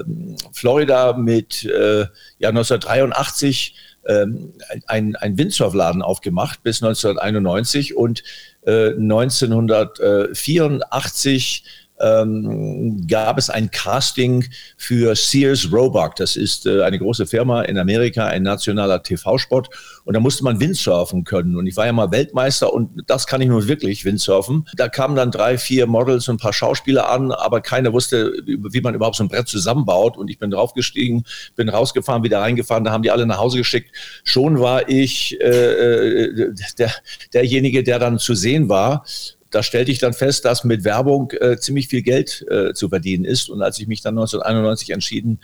[0.53, 2.05] Florida mit äh,
[2.39, 3.75] ja, 1983
[4.07, 4.53] ähm,
[4.87, 8.23] ein, ein Windsurfladen aufgemacht bis 1991 und
[8.65, 11.63] äh, 1984
[12.01, 14.45] ähm, gab es ein Casting
[14.77, 16.15] für Sears Roebuck.
[16.15, 19.69] Das ist äh, eine große Firma in Amerika, ein nationaler TV-Sport.
[20.03, 21.55] Und da musste man Windsurfen können.
[21.55, 24.67] Und ich war ja mal Weltmeister und das kann ich nun wirklich Windsurfen.
[24.75, 28.81] Da kamen dann drei, vier Models und ein paar Schauspieler an, aber keiner wusste, wie
[28.81, 30.17] man überhaupt so ein Brett zusammenbaut.
[30.17, 31.23] Und ich bin draufgestiegen,
[31.55, 32.83] bin rausgefahren, wieder reingefahren.
[32.83, 33.95] Da haben die alle nach Hause geschickt.
[34.23, 36.91] Schon war ich äh, äh der,
[37.33, 39.03] derjenige, der dann zu sehen war
[39.51, 43.25] da stellte ich dann fest, dass mit Werbung äh, ziemlich viel Geld äh, zu verdienen
[43.25, 43.49] ist.
[43.49, 45.39] Und als ich mich dann 1991 entschieden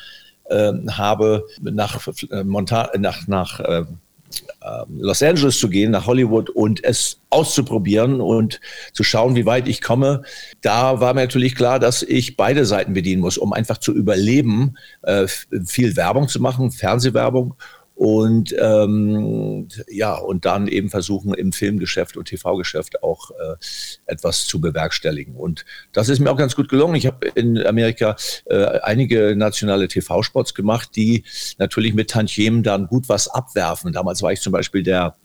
[0.46, 3.84] äh, habe, nach, äh, Monta nach, nach äh,
[4.62, 8.60] ähm, Los Angeles zu gehen, nach Hollywood und es auszuprobieren und
[8.94, 10.24] zu schauen, wie weit ich komme.
[10.62, 14.78] Da war mir natürlich klar, dass ich beide Seiten bedienen muss, um einfach zu überleben,
[15.04, 15.28] äh,
[15.66, 17.56] viel Werbung zu machen, Fernsehwerbung
[17.98, 23.56] und ähm, ja und dann eben versuchen im Filmgeschäft und TV-Geschäft auch äh,
[24.06, 26.96] etwas zu bewerkstelligen und das ist mir auch ganz gut gelungen.
[26.96, 31.24] Ich habe in Amerika äh, einige nationale TV-Spots gemacht, die
[31.58, 33.94] natürlich mit Tantiemen dann gut was abwerfen.
[33.94, 35.16] Damals war ich zum Beispiel der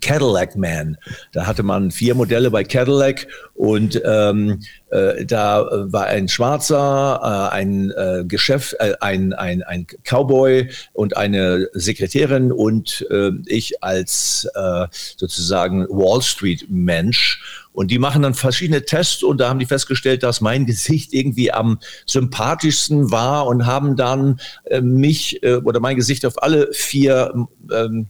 [0.00, 0.96] Cadillac Man.
[1.32, 7.54] Da hatte man vier Modelle bei Cadillac und ähm, äh, da war ein Schwarzer, äh,
[7.54, 14.48] ein äh, Geschäft, äh, ein, ein, ein Cowboy und eine Sekretärin und äh, ich als
[14.54, 17.62] äh, sozusagen Wall Street Mensch.
[17.72, 21.52] Und die machen dann verschiedene Tests und da haben die festgestellt, dass mein Gesicht irgendwie
[21.52, 27.34] am sympathischsten war und haben dann äh, mich äh, oder mein Gesicht auf alle vier
[27.72, 28.06] ähm,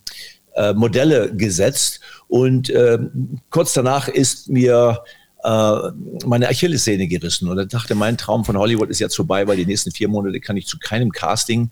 [0.55, 2.01] äh, Modelle gesetzt.
[2.29, 2.99] Und äh,
[3.51, 5.03] kurz danach ist mir
[5.45, 5.77] äh,
[6.27, 7.49] meine Achillessehne gerissen.
[7.49, 10.41] Und ich dachte, mein Traum von Hollywood ist jetzt vorbei, weil die nächsten vier Monate
[10.41, 11.71] kann ich zu keinem Casting.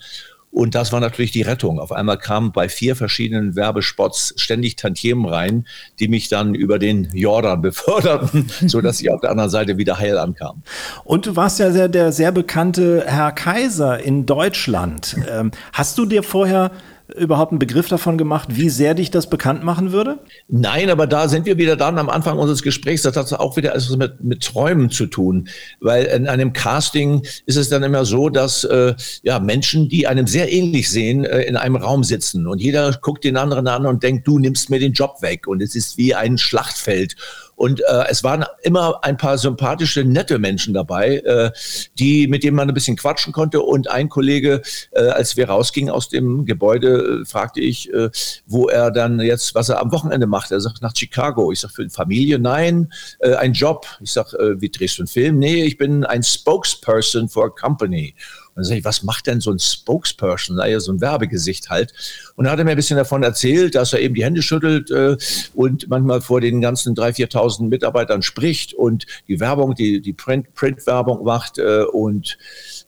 [0.52, 1.80] Und das war natürlich die Rettung.
[1.80, 5.66] Auf einmal kamen bei vier verschiedenen Werbespots ständig Tantiemen rein,
[5.98, 9.98] die mich dann über den Jordan beförderten, so dass ich auf der anderen Seite wieder
[9.98, 10.62] heil ankam.
[11.04, 15.16] Und du warst ja sehr, der sehr bekannte Herr Kaiser in Deutschland.
[15.30, 16.70] Ähm, hast du dir vorher
[17.16, 20.18] überhaupt einen Begriff davon gemacht, wie sehr dich das bekannt machen würde?
[20.48, 23.02] Nein, aber da sind wir wieder dann am Anfang unseres Gesprächs.
[23.02, 25.48] Das hat auch wieder etwas mit, mit Träumen zu tun.
[25.80, 30.26] Weil in einem Casting ist es dann immer so, dass äh, ja, Menschen, die einem
[30.26, 32.46] sehr ähnlich sehen, äh, in einem Raum sitzen.
[32.46, 35.46] Und jeder guckt den anderen an und denkt, du nimmst mir den Job weg.
[35.46, 37.16] Und es ist wie ein Schlachtfeld.
[37.62, 41.52] Und äh, es waren immer ein paar sympathische, nette Menschen dabei, äh,
[41.96, 43.62] die, mit denen man ein bisschen quatschen konnte.
[43.62, 48.10] Und ein Kollege, äh, als wir rausgingen aus dem Gebäude, äh, fragte ich, äh,
[48.46, 50.50] wo er dann jetzt, was er am Wochenende macht.
[50.50, 51.52] Er sagt, nach Chicago.
[51.52, 52.40] Ich sage, für die Familie?
[52.40, 52.92] Nein.
[53.20, 53.86] Äh, ein Job.
[54.00, 55.38] Ich sage, äh, wie drehst du einen Film?
[55.38, 58.16] Nee, ich bin ein Spokesperson for a company.
[58.54, 61.92] Dann sage ich, was macht denn so ein Spokesperson, naja, so ein Werbegesicht halt.
[62.36, 64.90] Und da hat er mir ein bisschen davon erzählt, dass er eben die Hände schüttelt
[64.90, 65.16] äh,
[65.54, 71.16] und manchmal vor den ganzen 3.000, 4.000 Mitarbeitern spricht und die Werbung, die, die Print-Werbung
[71.16, 72.36] Print macht äh, und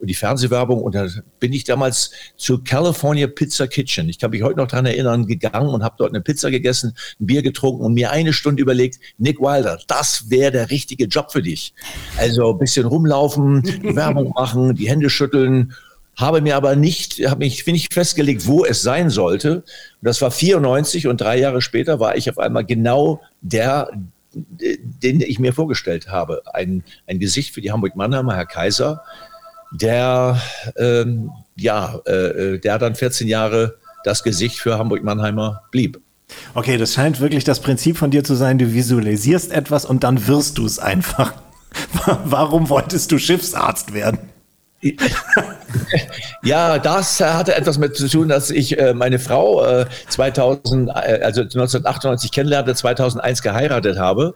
[0.04, 0.82] und die Fernsehwerbung.
[0.82, 1.08] Und da
[1.40, 4.10] bin ich damals zu California Pizza Kitchen.
[4.10, 7.26] Ich kann mich heute noch daran erinnern, gegangen und habe dort eine Pizza gegessen, ein
[7.26, 11.40] Bier getrunken und mir eine Stunde überlegt, Nick Wilder, das wäre der richtige Job für
[11.40, 11.72] dich.
[12.18, 15.72] Also ein bisschen rumlaufen, die Werbung machen, die Hände schütteln
[16.16, 19.56] habe mir aber nicht, habe mich nicht festgelegt, wo es sein sollte.
[19.56, 19.64] Und
[20.02, 23.90] das war 94 und drei Jahre später war ich auf einmal genau der,
[24.34, 26.42] den ich mir vorgestellt habe.
[26.52, 29.02] Ein, ein Gesicht für die Hamburg-Mannheimer, Herr Kaiser,
[29.74, 30.40] der,
[30.76, 36.00] ähm, ja, äh, der dann 14 Jahre das Gesicht für Hamburg-Mannheimer blieb.
[36.54, 40.26] Okay, das scheint wirklich das Prinzip von dir zu sein, du visualisierst etwas und dann
[40.26, 41.32] wirst du es einfach.
[42.24, 44.18] Warum wolltest du Schiffsarzt werden?
[46.42, 50.92] Ja, das hatte etwas mit zu tun, dass ich äh, meine Frau äh, 2000, äh,
[51.22, 54.34] also 1998 kennenlernte, 2001 geheiratet habe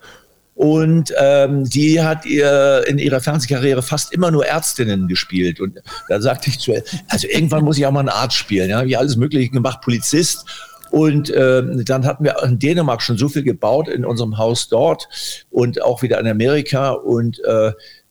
[0.58, 5.60] und ähm, die hat ihr in ihrer Fernsehkarriere fast immer nur Ärztinnen gespielt.
[5.60, 8.68] Und da sagte ich zu ihr, also irgendwann muss ich auch mal einen Arzt spielen.
[8.68, 10.46] Ja, wie alles Mögliche gemacht, Polizist.
[10.90, 15.08] Und ähm, dann hatten wir in Dänemark schon so viel gebaut in unserem Haus dort
[15.50, 16.90] und auch wieder in Amerika.
[16.90, 17.70] Und äh,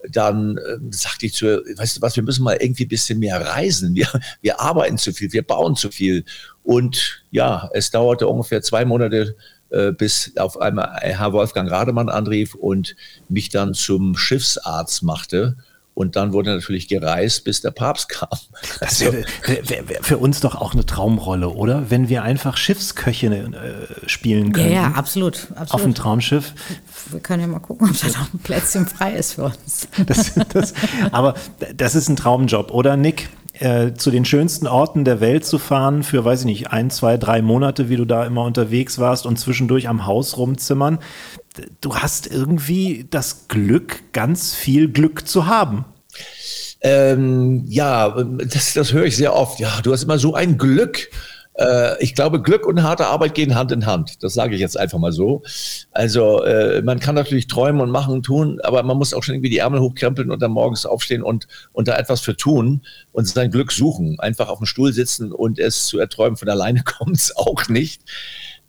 [0.10, 3.20] dann äh, sagte ich zu ihr, weißt du was, wir müssen mal irgendwie ein bisschen
[3.20, 3.94] mehr reisen.
[3.94, 4.08] Wir,
[4.42, 6.24] wir arbeiten zu viel, wir bauen zu viel.
[6.64, 9.36] Und ja, es dauerte ungefähr zwei Monate,
[9.98, 12.96] bis auf einmal Herr Wolfgang Rademann anrief und
[13.30, 15.58] mich dann zum Schiffsarzt machte.
[15.94, 18.30] Und dann wurde natürlich gereist, bis der Papst kam.
[18.80, 21.90] Das wäre wär, wär für uns doch auch eine Traumrolle, oder?
[21.90, 24.74] Wenn wir einfach Schiffsköche äh, spielen können.
[24.74, 25.72] Ja, ja, absolut, absolut.
[25.72, 26.54] Auf dem Traumschiff.
[27.10, 29.88] Wir können ja mal gucken, ob da noch ein Plätzchen frei ist für uns.
[30.06, 30.76] Das, das,
[31.12, 31.34] aber
[31.76, 33.30] das ist ein Traumjob, oder Nick?
[33.60, 37.18] Äh, zu den schönsten Orten der Welt zu fahren für, weiß ich nicht, ein, zwei,
[37.18, 41.00] drei Monate, wie du da immer unterwegs warst und zwischendurch am Haus rumzimmern.
[41.82, 45.86] Du hast irgendwie das Glück, ganz viel Glück zu haben.
[46.82, 49.60] Ähm, ja, das, das höre ich sehr oft.
[49.60, 51.10] Ja, du hast immer so ein Glück.
[51.58, 54.24] Äh, ich glaube, Glück und harte Arbeit gehen Hand in Hand.
[54.24, 55.44] Das sage ich jetzt einfach mal so.
[55.92, 59.36] Also äh, man kann natürlich träumen und machen und tun, aber man muss auch schon
[59.36, 63.28] irgendwie die Ärmel hochkrempeln und dann morgens aufstehen und, und da etwas für tun und
[63.28, 64.20] sein Glück suchen.
[64.20, 68.02] Einfach auf dem Stuhl sitzen und es zu erträumen, von alleine kommt es auch nicht.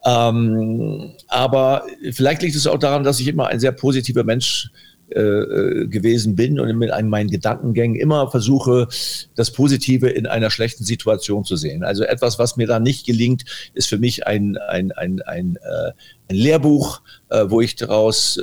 [0.05, 4.88] Ähm, aber vielleicht liegt es auch daran, dass ich immer ein sehr positiver Mensch bin
[5.11, 8.89] äh, äh, gewesen bin und mit meinen Gedankengängen immer versuche,
[9.35, 11.83] das Positive in einer schlechten Situation zu sehen.
[11.83, 15.93] Also etwas, was mir da nicht gelingt, ist für mich ein, ein, ein, ein, äh,
[16.29, 18.39] ein Lehrbuch, wo ich daraus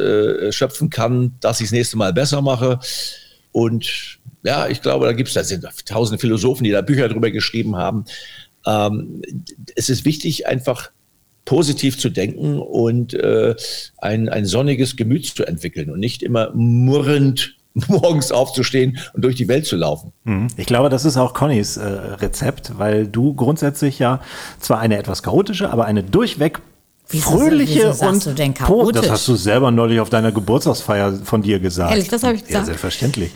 [0.50, 2.80] schöpfen kann, dass ich das nächste Mal besser mache.
[3.52, 7.30] Und ja, ich glaube, da gibt es, da sind tausende Philosophen, die da Bücher drüber
[7.30, 8.06] geschrieben haben.
[8.66, 9.22] Ähm,
[9.76, 10.92] es ist wichtig, einfach
[11.46, 13.56] positiv zu denken und äh,
[13.98, 17.56] ein, ein sonniges Gemüt zu entwickeln und nicht immer murrend
[17.88, 20.12] morgens aufzustehen und durch die Welt zu laufen.
[20.24, 20.48] Mhm.
[20.58, 24.22] Ich glaube, das ist auch Connys äh, Rezept, weil du grundsätzlich ja
[24.60, 26.62] zwar eine etwas chaotische, aber eine durchweg
[27.10, 29.02] Wieso, fröhliche wieso und du denn chaotisch?
[29.02, 31.92] das hast du selber neulich auf deiner Geburtstagsfeier von dir gesagt.
[31.92, 32.62] Ehrlich, das habe ich gesagt.
[32.62, 33.32] Ja, selbstverständlich.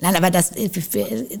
[0.00, 0.52] Nein, aber das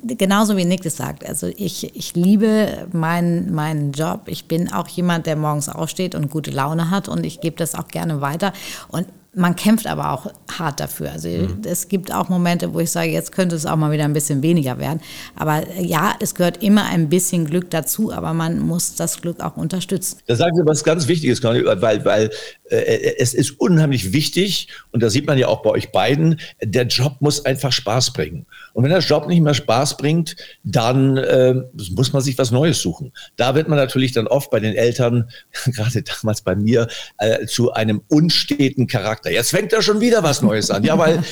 [0.06, 1.26] genauso wie Nick das sagt.
[1.28, 4.22] Also ich, ich liebe meinen, meinen Job.
[4.26, 7.74] Ich bin auch jemand, der morgens aufsteht und gute Laune hat und ich gebe das
[7.74, 8.52] auch gerne weiter.
[8.88, 9.06] Und
[9.36, 11.12] man kämpft aber auch hart dafür.
[11.12, 11.60] Also mhm.
[11.66, 14.42] es gibt auch Momente, wo ich sage, jetzt könnte es auch mal wieder ein bisschen
[14.42, 15.00] weniger werden.
[15.36, 19.40] Aber äh, ja, es gehört immer ein bisschen Glück dazu, aber man muss das Glück
[19.40, 20.20] auch unterstützen.
[20.26, 22.30] Da sagen Sie was ganz Wichtiges, weil, weil
[22.70, 26.86] äh, es ist unheimlich wichtig, und da sieht man ja auch bei euch beiden, der
[26.86, 28.46] Job muss einfach Spaß bringen.
[28.76, 31.54] Und wenn der Job nicht mehr Spaß bringt, dann äh,
[31.94, 33.10] muss man sich was Neues suchen.
[33.36, 35.30] Da wird man natürlich dann oft bei den Eltern,
[35.64, 36.86] gerade damals bei mir,
[37.16, 39.30] äh, zu einem unsteten Charakter.
[39.30, 40.84] Jetzt fängt da schon wieder was Neues an.
[40.84, 41.22] Ja, weil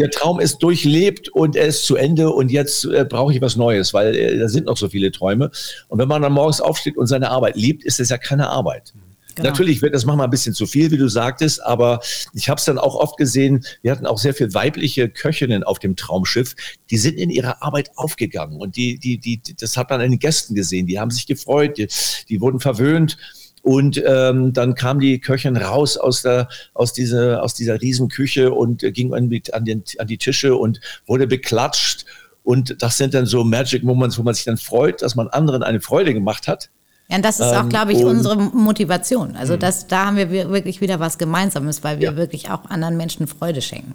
[0.00, 3.54] der Traum ist durchlebt und er ist zu Ende und jetzt äh, brauche ich was
[3.54, 5.52] Neues, weil äh, da sind noch so viele Träume.
[5.86, 8.92] Und wenn man dann morgens aufsteht und seine Arbeit liebt, ist es ja keine Arbeit.
[9.38, 9.50] Genau.
[9.50, 12.00] Natürlich wird das manchmal ein bisschen zu viel, wie du sagtest, aber
[12.34, 15.78] ich habe es dann auch oft gesehen, wir hatten auch sehr viele weibliche Köchinnen auf
[15.78, 16.54] dem Traumschiff,
[16.90, 20.18] die sind in ihrer Arbeit aufgegangen und die, die, die, das hat man an den
[20.18, 21.88] Gästen gesehen, die haben sich gefreut, die,
[22.28, 23.16] die wurden verwöhnt.
[23.62, 28.80] Und ähm, dann kam die Köchin raus aus, der, aus, dieser, aus dieser Riesenküche und
[28.94, 32.06] ging an an, den, an die Tische und wurde beklatscht.
[32.44, 35.62] Und das sind dann so Magic Moments, wo man sich dann freut, dass man anderen
[35.62, 36.70] eine Freude gemacht hat.
[37.10, 39.34] Ja, und das ist auch, ähm, glaube ich, unsere Motivation.
[39.34, 39.60] Also mhm.
[39.60, 42.16] das, da haben wir wirklich wieder was Gemeinsames, weil wir ja.
[42.16, 43.94] wirklich auch anderen Menschen Freude schenken.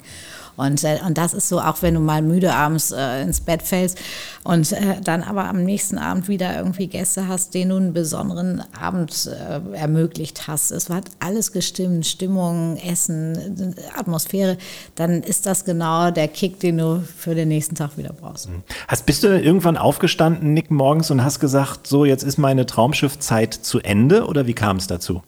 [0.55, 3.61] Und, äh, und das ist so, auch wenn du mal müde abends äh, ins Bett
[3.61, 3.97] fällst
[4.43, 8.63] und äh, dann aber am nächsten Abend wieder irgendwie Gäste hast, denen du einen besonderen
[8.79, 10.71] Abend äh, ermöglicht hast.
[10.71, 14.57] Es hat alles gestimmt, Stimmung, Essen, Atmosphäre.
[14.95, 18.49] Dann ist das genau der Kick, den du für den nächsten Tag wieder brauchst.
[18.49, 18.63] Mhm.
[18.87, 23.53] Hast, bist du irgendwann aufgestanden, Nick, morgens und hast gesagt, so jetzt ist meine Traumschiffzeit
[23.53, 25.21] zu Ende oder wie kam es dazu?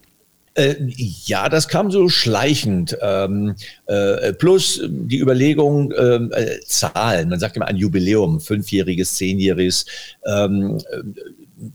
[0.56, 2.98] Äh, ja, das kam so schleichend.
[3.02, 3.56] Ähm,
[3.88, 7.30] äh, plus die Überlegung, ähm, äh, Zahlen.
[7.30, 9.86] Man sagt immer ein Jubiläum, fünfjähriges, zehnjähriges.
[10.26, 10.80] Ähm,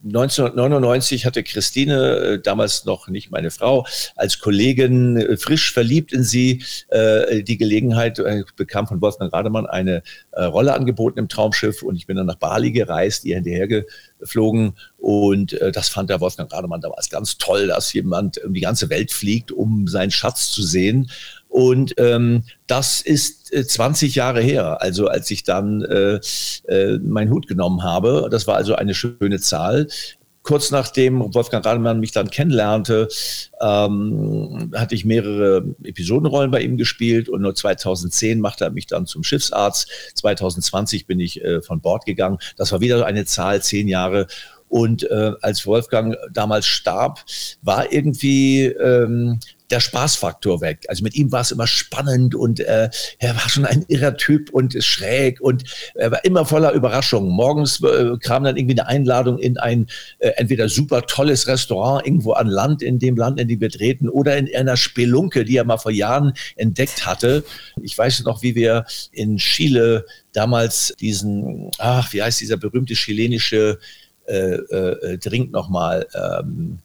[0.04, 6.22] 1999 hatte Christine, äh, damals noch nicht meine Frau, als Kollegin äh, frisch verliebt in
[6.22, 8.20] sie, äh, die Gelegenheit,
[8.56, 10.02] bekam von Wolfgang Rademann eine
[10.36, 13.84] Rolle angeboten im Traumschiff und ich bin dann nach Bali gereist, ihr hinterher
[14.18, 18.90] geflogen und das fand der Wolfgang Rademann damals ganz toll, dass jemand um die ganze
[18.90, 21.10] Welt fliegt, um seinen Schatz zu sehen.
[21.50, 26.20] Und ähm, das ist äh, 20 Jahre her, also als ich dann äh,
[26.68, 28.28] äh, meinen Hut genommen habe.
[28.30, 29.88] Das war also eine schöne Zahl.
[30.42, 33.08] Kurz nachdem Wolfgang Rademann mich dann kennenlernte,
[33.60, 39.06] ähm, hatte ich mehrere Episodenrollen bei ihm gespielt und nur 2010 machte er mich dann
[39.06, 39.90] zum Schiffsarzt.
[40.14, 42.38] 2020 bin ich äh, von Bord gegangen.
[42.56, 44.28] Das war wieder eine Zahl, zehn Jahre.
[44.68, 47.24] Und äh, als Wolfgang damals starb,
[47.60, 50.84] war irgendwie ähm, der Spaßfaktor weg.
[50.88, 54.50] Also mit ihm war es immer spannend und äh, er war schon ein irrer Typ
[54.50, 57.30] und schräg und er war immer voller Überraschungen.
[57.30, 59.86] Morgens äh, kam dann irgendwie eine Einladung in ein
[60.18, 64.08] äh, entweder super tolles Restaurant irgendwo an Land, in dem Land, in dem wir treten,
[64.08, 67.44] oder in einer Spelunke, die er mal vor Jahren entdeckt hatte.
[67.82, 73.78] Ich weiß noch, wie wir in Chile damals diesen, ach, wie heißt dieser berühmte chilenische
[74.26, 76.06] äh, äh, Drink nochmal?
[76.14, 76.78] Ähm,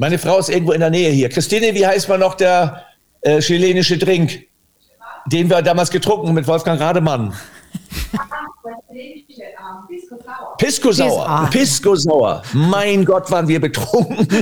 [0.00, 1.28] meine Frau ist irgendwo in der Nähe hier.
[1.28, 2.86] Christine, wie heißt man noch der
[3.20, 4.46] äh, chilenische Drink,
[5.26, 7.34] den wir damals getrunken mit Wolfgang Rademann?
[10.58, 11.48] Pisco Sauer.
[11.50, 12.42] Pisco Sauer.
[12.52, 14.26] Mein Gott, waren wir betrunken.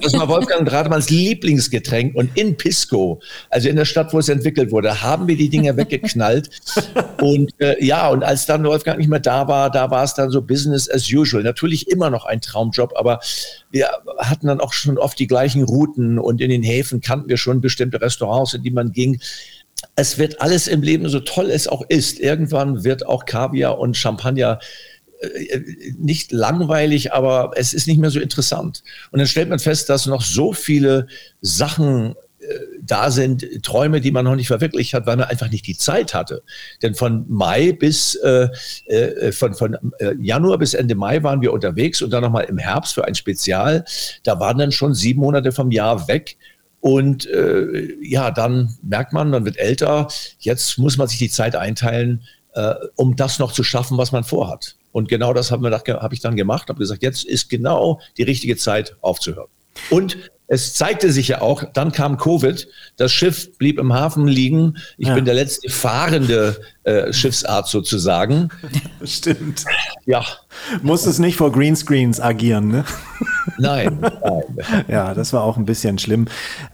[0.00, 2.14] Das war Wolfgang Rademanns Lieblingsgetränk.
[2.14, 5.76] Und in Pisco, also in der Stadt, wo es entwickelt wurde, haben wir die Dinger
[5.76, 6.50] weggeknallt.
[7.20, 10.30] Und äh, ja, und als dann Wolfgang nicht mehr da war, da war es dann
[10.30, 11.42] so Business as usual.
[11.42, 13.20] Natürlich immer noch ein Traumjob, aber
[13.70, 17.36] wir hatten dann auch schon oft die gleichen Routen und in den Häfen kannten wir
[17.36, 19.20] schon bestimmte Restaurants, in die man ging
[19.96, 23.96] es wird alles im Leben, so toll es auch ist, irgendwann wird auch Kaviar und
[23.96, 24.58] Champagner
[25.20, 25.60] äh,
[25.98, 28.82] nicht langweilig, aber es ist nicht mehr so interessant.
[29.10, 31.06] Und dann stellt man fest, dass noch so viele
[31.40, 35.66] Sachen äh, da sind, Träume, die man noch nicht verwirklicht hat, weil man einfach nicht
[35.66, 36.42] die Zeit hatte.
[36.82, 38.48] Denn von Mai bis, äh,
[38.86, 42.58] äh, von, von äh, Januar bis Ende Mai waren wir unterwegs und dann nochmal im
[42.58, 43.84] Herbst für ein Spezial.
[44.24, 46.36] Da waren dann schon sieben Monate vom Jahr weg.
[46.82, 50.08] Und äh, ja, dann merkt man, man wird älter.
[50.40, 54.24] Jetzt muss man sich die Zeit einteilen, äh, um das noch zu schaffen, was man
[54.24, 54.74] vorhat.
[54.90, 58.56] Und genau das habe hab ich dann gemacht, habe gesagt, jetzt ist genau die richtige
[58.56, 59.46] Zeit aufzuhören.
[59.90, 60.18] Und
[60.52, 64.76] es zeigte sich ja auch, dann kam Covid, das Schiff blieb im Hafen liegen.
[64.98, 65.14] Ich ja.
[65.14, 68.50] bin der letzte fahrende äh, Schiffsart sozusagen.
[69.02, 69.64] Stimmt.
[70.04, 70.22] Ja.
[70.82, 72.84] Musstest nicht vor Greenscreens agieren, ne?
[73.58, 74.84] Nein, nein.
[74.88, 76.26] Ja, das war auch ein bisschen schlimm.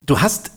[0.05, 0.51] Du hast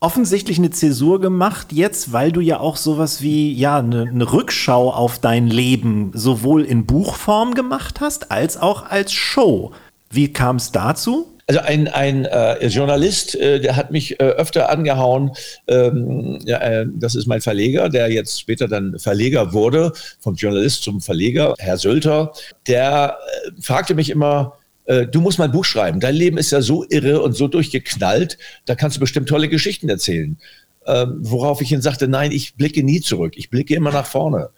[0.00, 4.90] offensichtlich eine Zäsur gemacht jetzt, weil du ja auch sowas wie ja eine, eine, Rückschau
[4.90, 9.72] auf dein Leben sowohl in Buchform gemacht hast als auch als Show.
[10.10, 11.33] Wie kam es dazu?
[11.46, 15.32] Also ein, ein äh, Journalist, äh, der hat mich äh, öfter angehauen.
[15.68, 20.82] Ähm, ja, äh, das ist mein Verleger, der jetzt später dann Verleger wurde, vom Journalist
[20.84, 22.32] zum Verleger, Herr Sölter.
[22.66, 24.54] Der äh, fragte mich immer,
[24.86, 26.00] äh, du musst mal ein Buch schreiben.
[26.00, 29.88] Dein Leben ist ja so irre und so durchgeknallt, da kannst du bestimmt tolle Geschichten
[29.88, 30.38] erzählen.
[30.86, 34.50] Ähm, worauf ich ihn sagte, nein, ich blicke nie zurück, ich blicke immer nach vorne.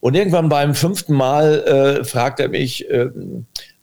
[0.00, 3.10] Und irgendwann beim fünften Mal äh, fragt er mich, äh,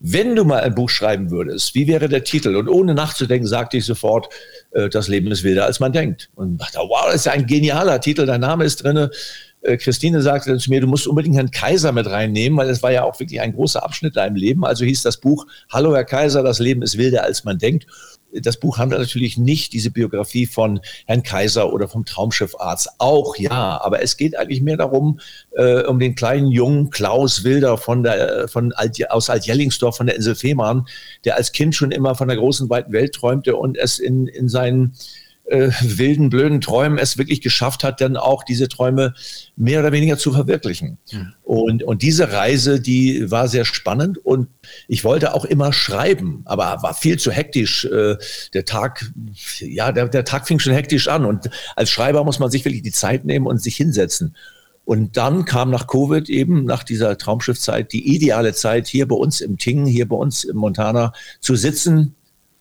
[0.06, 2.58] wenn du mal ein Buch schreiben würdest, wie wäre der Titel?
[2.58, 4.28] Und ohne nachzudenken sagte ich sofort,
[4.72, 6.30] äh, das Leben ist wilder, als man denkt.
[6.36, 9.12] Und dachte, wow, das ist ja ein genialer Titel, dein Name ist drinne.
[9.62, 12.84] Äh, Christine sagte dann zu mir, du musst unbedingt Herrn Kaiser mit reinnehmen, weil es
[12.84, 14.66] war ja auch wirklich ein großer Abschnitt in deinem Leben.
[14.66, 17.88] Also hieß das Buch, Hallo Herr Kaiser, das Leben ist wilder, als man denkt
[18.42, 22.90] das Buch handelt natürlich nicht diese Biografie von Herrn Kaiser oder vom Traumschiffarzt.
[22.98, 25.20] Auch ja, aber es geht eigentlich mehr darum,
[25.56, 30.16] äh, um den kleinen jungen Klaus Wilder von der, von Alt, aus Altjellingsdorf von der
[30.16, 30.86] Insel Fehmarn,
[31.26, 34.50] der als Kind schon immer von der großen weiten Welt träumte und es in, in
[34.50, 34.94] seinen
[35.46, 39.14] äh, wilden, blöden Träumen es wirklich geschafft hat, dann auch diese Träume
[39.56, 40.98] mehr oder weniger zu verwirklichen.
[41.12, 41.34] Mhm.
[41.44, 44.48] Und, und diese Reise, die war sehr spannend und
[44.88, 47.86] ich wollte auch immer schreiben, aber war viel zu hektisch.
[47.86, 48.16] Äh,
[48.54, 49.12] der Tag,
[49.60, 52.84] ja, der, der Tag fing schon hektisch an und als Schreiber muss man sich wirklich
[52.84, 54.36] die Zeit nehmen und sich hinsetzen.
[54.86, 59.40] Und dann kam nach Covid eben, nach dieser Traumschiffzeit, die ideale Zeit, hier bei uns
[59.40, 62.16] im Ting, hier bei uns im Montana zu sitzen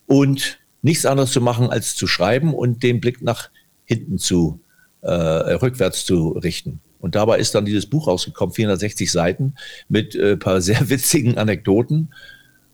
[0.07, 3.51] und nichts anderes zu machen, als zu schreiben und den Blick nach
[3.85, 4.61] hinten zu,
[5.01, 6.81] äh, rückwärts zu richten.
[6.99, 9.55] Und dabei ist dann dieses Buch rausgekommen, 460 Seiten
[9.89, 12.13] mit äh, paar sehr witzigen Anekdoten.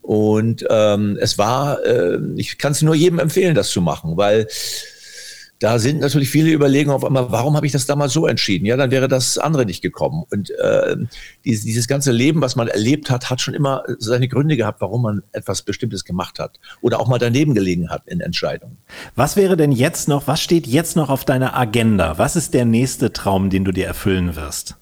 [0.02, 4.46] Und ähm, es war, äh, ich kann es nur jedem empfehlen, das zu machen, weil
[5.58, 8.64] da sind natürlich viele Überlegungen auf einmal, warum habe ich das damals so entschieden?
[8.64, 10.24] Ja, dann wäre das andere nicht gekommen.
[10.30, 10.96] Und äh,
[11.44, 15.02] dieses, dieses ganze Leben, was man erlebt hat, hat schon immer seine Gründe gehabt, warum
[15.02, 18.78] man etwas Bestimmtes gemacht hat oder auch mal daneben gelegen hat in Entscheidungen.
[19.16, 22.18] Was wäre denn jetzt noch, was steht jetzt noch auf deiner Agenda?
[22.18, 24.76] Was ist der nächste Traum, den du dir erfüllen wirst?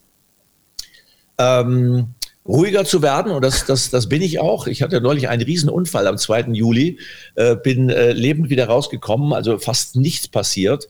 [1.38, 2.14] Ähm,
[2.48, 4.66] ruhiger zu werden und das, das, das bin ich auch.
[4.66, 6.52] Ich hatte neulich einen Riesenunfall am 2.
[6.52, 6.98] Juli,
[7.34, 10.88] äh, bin äh, lebend wieder rausgekommen, also fast nichts passiert.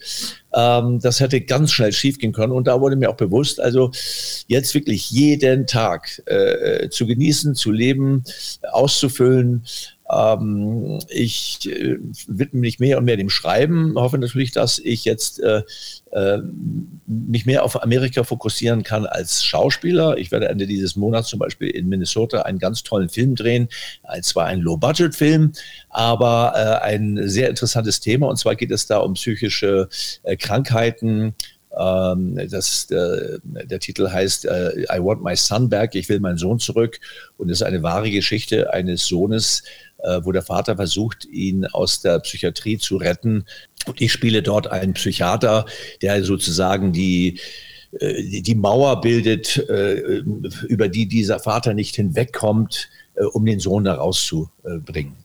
[0.54, 3.90] Ähm, das hätte ganz schnell schiefgehen können und da wurde mir auch bewusst, also
[4.46, 8.24] jetzt wirklich jeden Tag äh, zu genießen, zu leben,
[8.72, 9.64] auszufüllen,
[10.08, 11.98] ähm, ich äh,
[12.28, 15.62] widme mich mehr und mehr dem Schreiben, hoffe natürlich, dass ich jetzt äh,
[16.12, 16.38] äh,
[17.06, 20.16] mich mehr auf Amerika fokussieren kann als Schauspieler.
[20.16, 23.68] Ich werde Ende dieses Monats zum Beispiel in Minnesota einen ganz tollen Film drehen.
[24.22, 25.52] Zwar ein Low-Budget-Film,
[25.88, 28.28] aber äh, ein sehr interessantes Thema.
[28.28, 29.88] Und zwar geht es da um psychische
[30.22, 31.34] äh, Krankheiten,
[31.78, 36.58] ähm, das, der, der, Titel heißt I Want My Son Back, ich will meinen Sohn
[36.58, 36.98] zurück
[37.36, 39.62] und ist eine wahre Geschichte eines Sohnes,
[39.95, 43.44] äh, wo der Vater versucht, ihn aus der Psychiatrie zu retten.
[43.86, 45.66] Und ich spiele dort einen Psychiater,
[46.02, 47.40] der sozusagen die
[48.00, 50.22] äh, die Mauer bildet, äh,
[50.68, 52.88] über die dieser Vater nicht hinwegkommt,
[53.32, 55.16] um den Sohn da rauszubringen.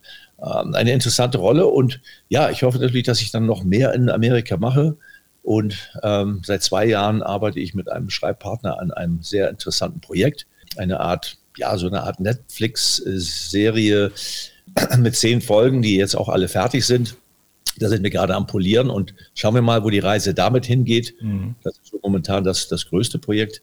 [0.41, 4.09] Ähm, eine interessante Rolle und ja, ich hoffe natürlich, dass ich dann noch mehr in
[4.09, 4.97] Amerika mache.
[5.43, 10.45] Und ähm, seit zwei Jahren arbeite ich mit einem Schreibpartner an einem sehr interessanten Projekt.
[10.77, 14.11] Eine Art, ja, so eine Art Netflix-Serie,
[14.97, 17.15] mit zehn Folgen, die jetzt auch alle fertig sind.
[17.79, 21.15] Da sind wir gerade am Polieren und schauen wir mal, wo die Reise damit hingeht.
[21.21, 21.55] Mhm.
[21.63, 23.61] Das ist momentan das, das größte Projekt,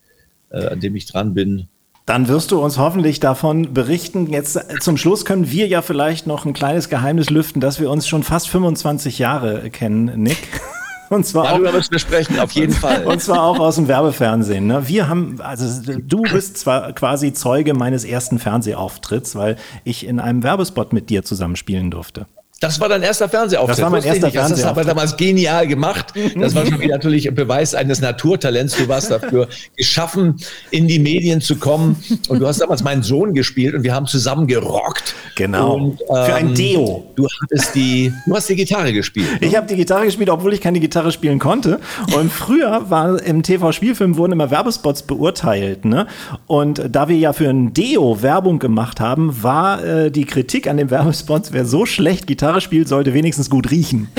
[0.50, 1.68] äh, an dem ich dran bin.
[2.06, 4.28] Dann wirst du uns hoffentlich davon berichten.
[4.28, 7.90] Jetzt äh, zum Schluss können wir ja vielleicht noch ein kleines Geheimnis lüften, dass wir
[7.90, 10.38] uns schon fast 25 Jahre kennen, Nick.
[11.10, 13.06] Und zwar Darüber auch, müssen wir sprechen, auf jeden Fall.
[13.06, 14.66] Und zwar auch aus dem Werbefernsehen.
[14.66, 14.86] Ne?
[14.88, 20.42] Wir haben, also du bist zwar quasi Zeuge meines ersten Fernsehauftritts, weil ich in einem
[20.42, 22.26] Werbespot mit dir zusammenspielen durfte.
[22.60, 23.78] Das war dein erster Fernsehauftritt.
[23.78, 24.64] Das war mein erster Fernsehauftritt.
[24.64, 26.12] Das hast du damals genial gemacht.
[26.34, 28.76] Das war schon wieder natürlich ein Beweis eines Naturtalents.
[28.76, 29.46] Du warst dafür
[29.76, 30.36] geschaffen,
[30.72, 32.02] in die Medien zu kommen.
[32.28, 35.14] Und du hast damals meinen Sohn gespielt und wir haben zusammen gerockt.
[35.36, 35.74] Genau.
[35.74, 37.06] Und, ähm, Für ein Deo.
[37.14, 39.40] Du hattest die, du hast die Gitarre gespielt.
[39.40, 39.46] Ne?
[39.46, 41.78] Ich habe die Gitarre gespielt, obwohl ich keine Gitarre spielen konnte.
[42.16, 45.84] Und früher war im TV-Spielfilm wurden immer Werbespots beurteilt.
[45.84, 46.08] Ne?
[46.48, 50.76] Und da wir ja für ein Deo Werbung gemacht haben, war äh, die Kritik an
[50.76, 54.08] den Werbespots, wer so schlecht Gitarre Gitarre spielt, sollte wenigstens gut riechen.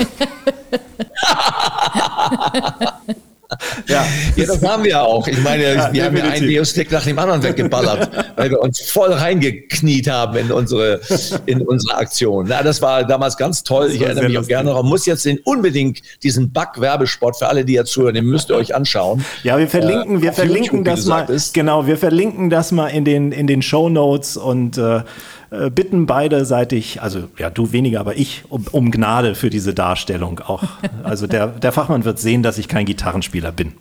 [3.88, 4.06] Ja.
[4.36, 5.26] ja, das haben wir auch.
[5.26, 8.80] Ich meine, ja, wir haben ja einen Deo-Stick nach dem anderen weggeballert, weil wir uns
[8.80, 11.00] voll reingekniet haben in unsere,
[11.46, 12.46] in unsere Aktion.
[12.48, 13.90] Na, das war damals ganz toll.
[13.90, 14.86] Ich erinnere mich auch gerne daran.
[14.86, 18.72] Muss jetzt den, unbedingt diesen Back-Werbespot für alle, die jetzt zuhören, den müsst ihr euch
[18.72, 19.24] anschauen.
[19.42, 21.26] Ja, wir verlinken, äh, wir verlinken YouTube, das mal.
[21.52, 25.00] Genau, wir verlinken das mal in den, in den Show Notes und äh,
[25.50, 30.40] äh, bitten beiderseitig, also ja, du weniger, aber ich, um, um Gnade für diese Darstellung
[30.40, 30.64] auch.
[31.02, 33.72] Also der, der Fachmann wird sehen, dass ich kein Gitarrenspieler bin.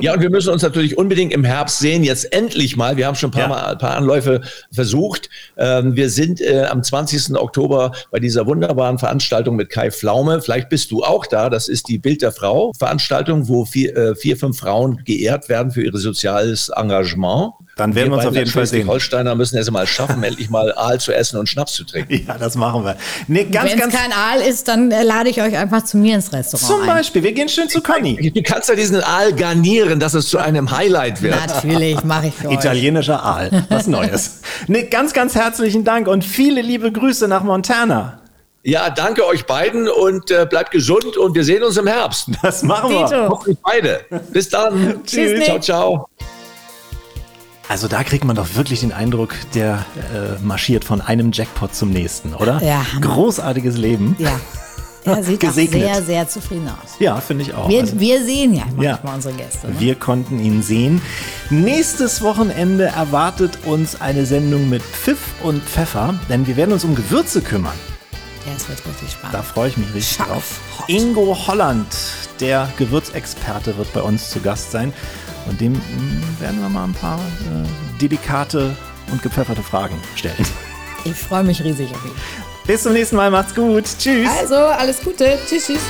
[0.00, 2.96] Ja, und wir müssen uns natürlich unbedingt im Herbst sehen, jetzt endlich mal.
[2.96, 3.48] Wir haben schon ein paar, ja.
[3.48, 4.40] mal, ein paar Anläufe
[4.72, 5.28] versucht.
[5.56, 7.36] Ähm, wir sind äh, am 20.
[7.36, 10.40] Oktober bei dieser wunderbaren Veranstaltung mit Kai Pflaume.
[10.40, 11.50] Vielleicht bist du auch da.
[11.50, 15.72] Das ist die Bild der Frau Veranstaltung, wo vier, äh, vier fünf Frauen geehrt werden
[15.72, 17.52] für ihr soziales Engagement.
[17.78, 18.82] Dann werden wir, wir uns auf jeden Fall sehen.
[18.82, 22.26] Die Holsteiner müssen es mal schaffen, endlich mal Aal zu essen und Schnaps zu trinken.
[22.26, 22.96] Ja, das machen wir.
[23.28, 26.32] Nee, Wenn es kein Aal ist, dann äh, lade ich euch einfach zu mir ins
[26.32, 28.32] Restaurant Zum Beispiel, wir gehen schön zu Conny.
[28.38, 31.36] Du kannst ja diesen Aal garnieren, dass es zu einem Highlight wird.
[31.36, 34.40] Natürlich, mache ich für Italienischer Aal, was Neues.
[34.66, 38.20] Nick, ganz, ganz herzlichen Dank und viele liebe Grüße nach Montana.
[38.64, 42.28] Ja, danke euch beiden und äh, bleibt gesund und wir sehen uns im Herbst.
[42.42, 43.28] Das machen wir.
[43.28, 44.00] Hoffentlich beide.
[44.32, 45.02] Bis dann.
[45.04, 45.44] Tschüss.
[45.44, 46.08] Ciao, ciao.
[47.68, 51.90] Also da kriegt man doch wirklich den Eindruck, der äh, marschiert von einem Jackpot zum
[51.90, 52.62] nächsten, oder?
[52.62, 52.84] Ja.
[53.00, 54.16] Großartiges Leben.
[54.18, 54.30] Ja.
[55.04, 55.82] Er sieht auch gesegnet.
[55.82, 56.92] sehr, sehr zufrieden aus.
[56.98, 57.68] ja, finde ich auch.
[57.68, 59.14] Wir, Also- wir sehen ja manchmal Ja.
[59.14, 59.68] unsere Gäste.
[59.68, 59.74] Ne?
[59.78, 61.02] Wir konnten ihn sehen.
[61.50, 66.94] Nächstes Wochenende erwartet uns eine Sendung mit Pfiff und Pfeffer, denn wir werden uns um
[66.94, 67.74] Gewürze kümmern.
[68.46, 69.34] Ja, es wird richtig spannend.
[69.34, 70.88] Da freue ich mich richtig Scharf, drauf.
[70.88, 71.86] Ingo Holland,
[72.40, 74.94] der Gewürzexperte, wird bei uns zu Gast sein.
[75.48, 78.76] Und dem mm, werden wir mal ein paar äh, delikate
[79.10, 80.46] und gepfefferte Fragen stellen.
[81.04, 82.12] Ich freue mich riesig auf ihn.
[82.66, 83.84] Bis zum nächsten Mal, macht's gut.
[83.98, 84.28] Tschüss.
[84.38, 85.38] Also, alles Gute.
[85.48, 85.80] Tschüss, tschüss.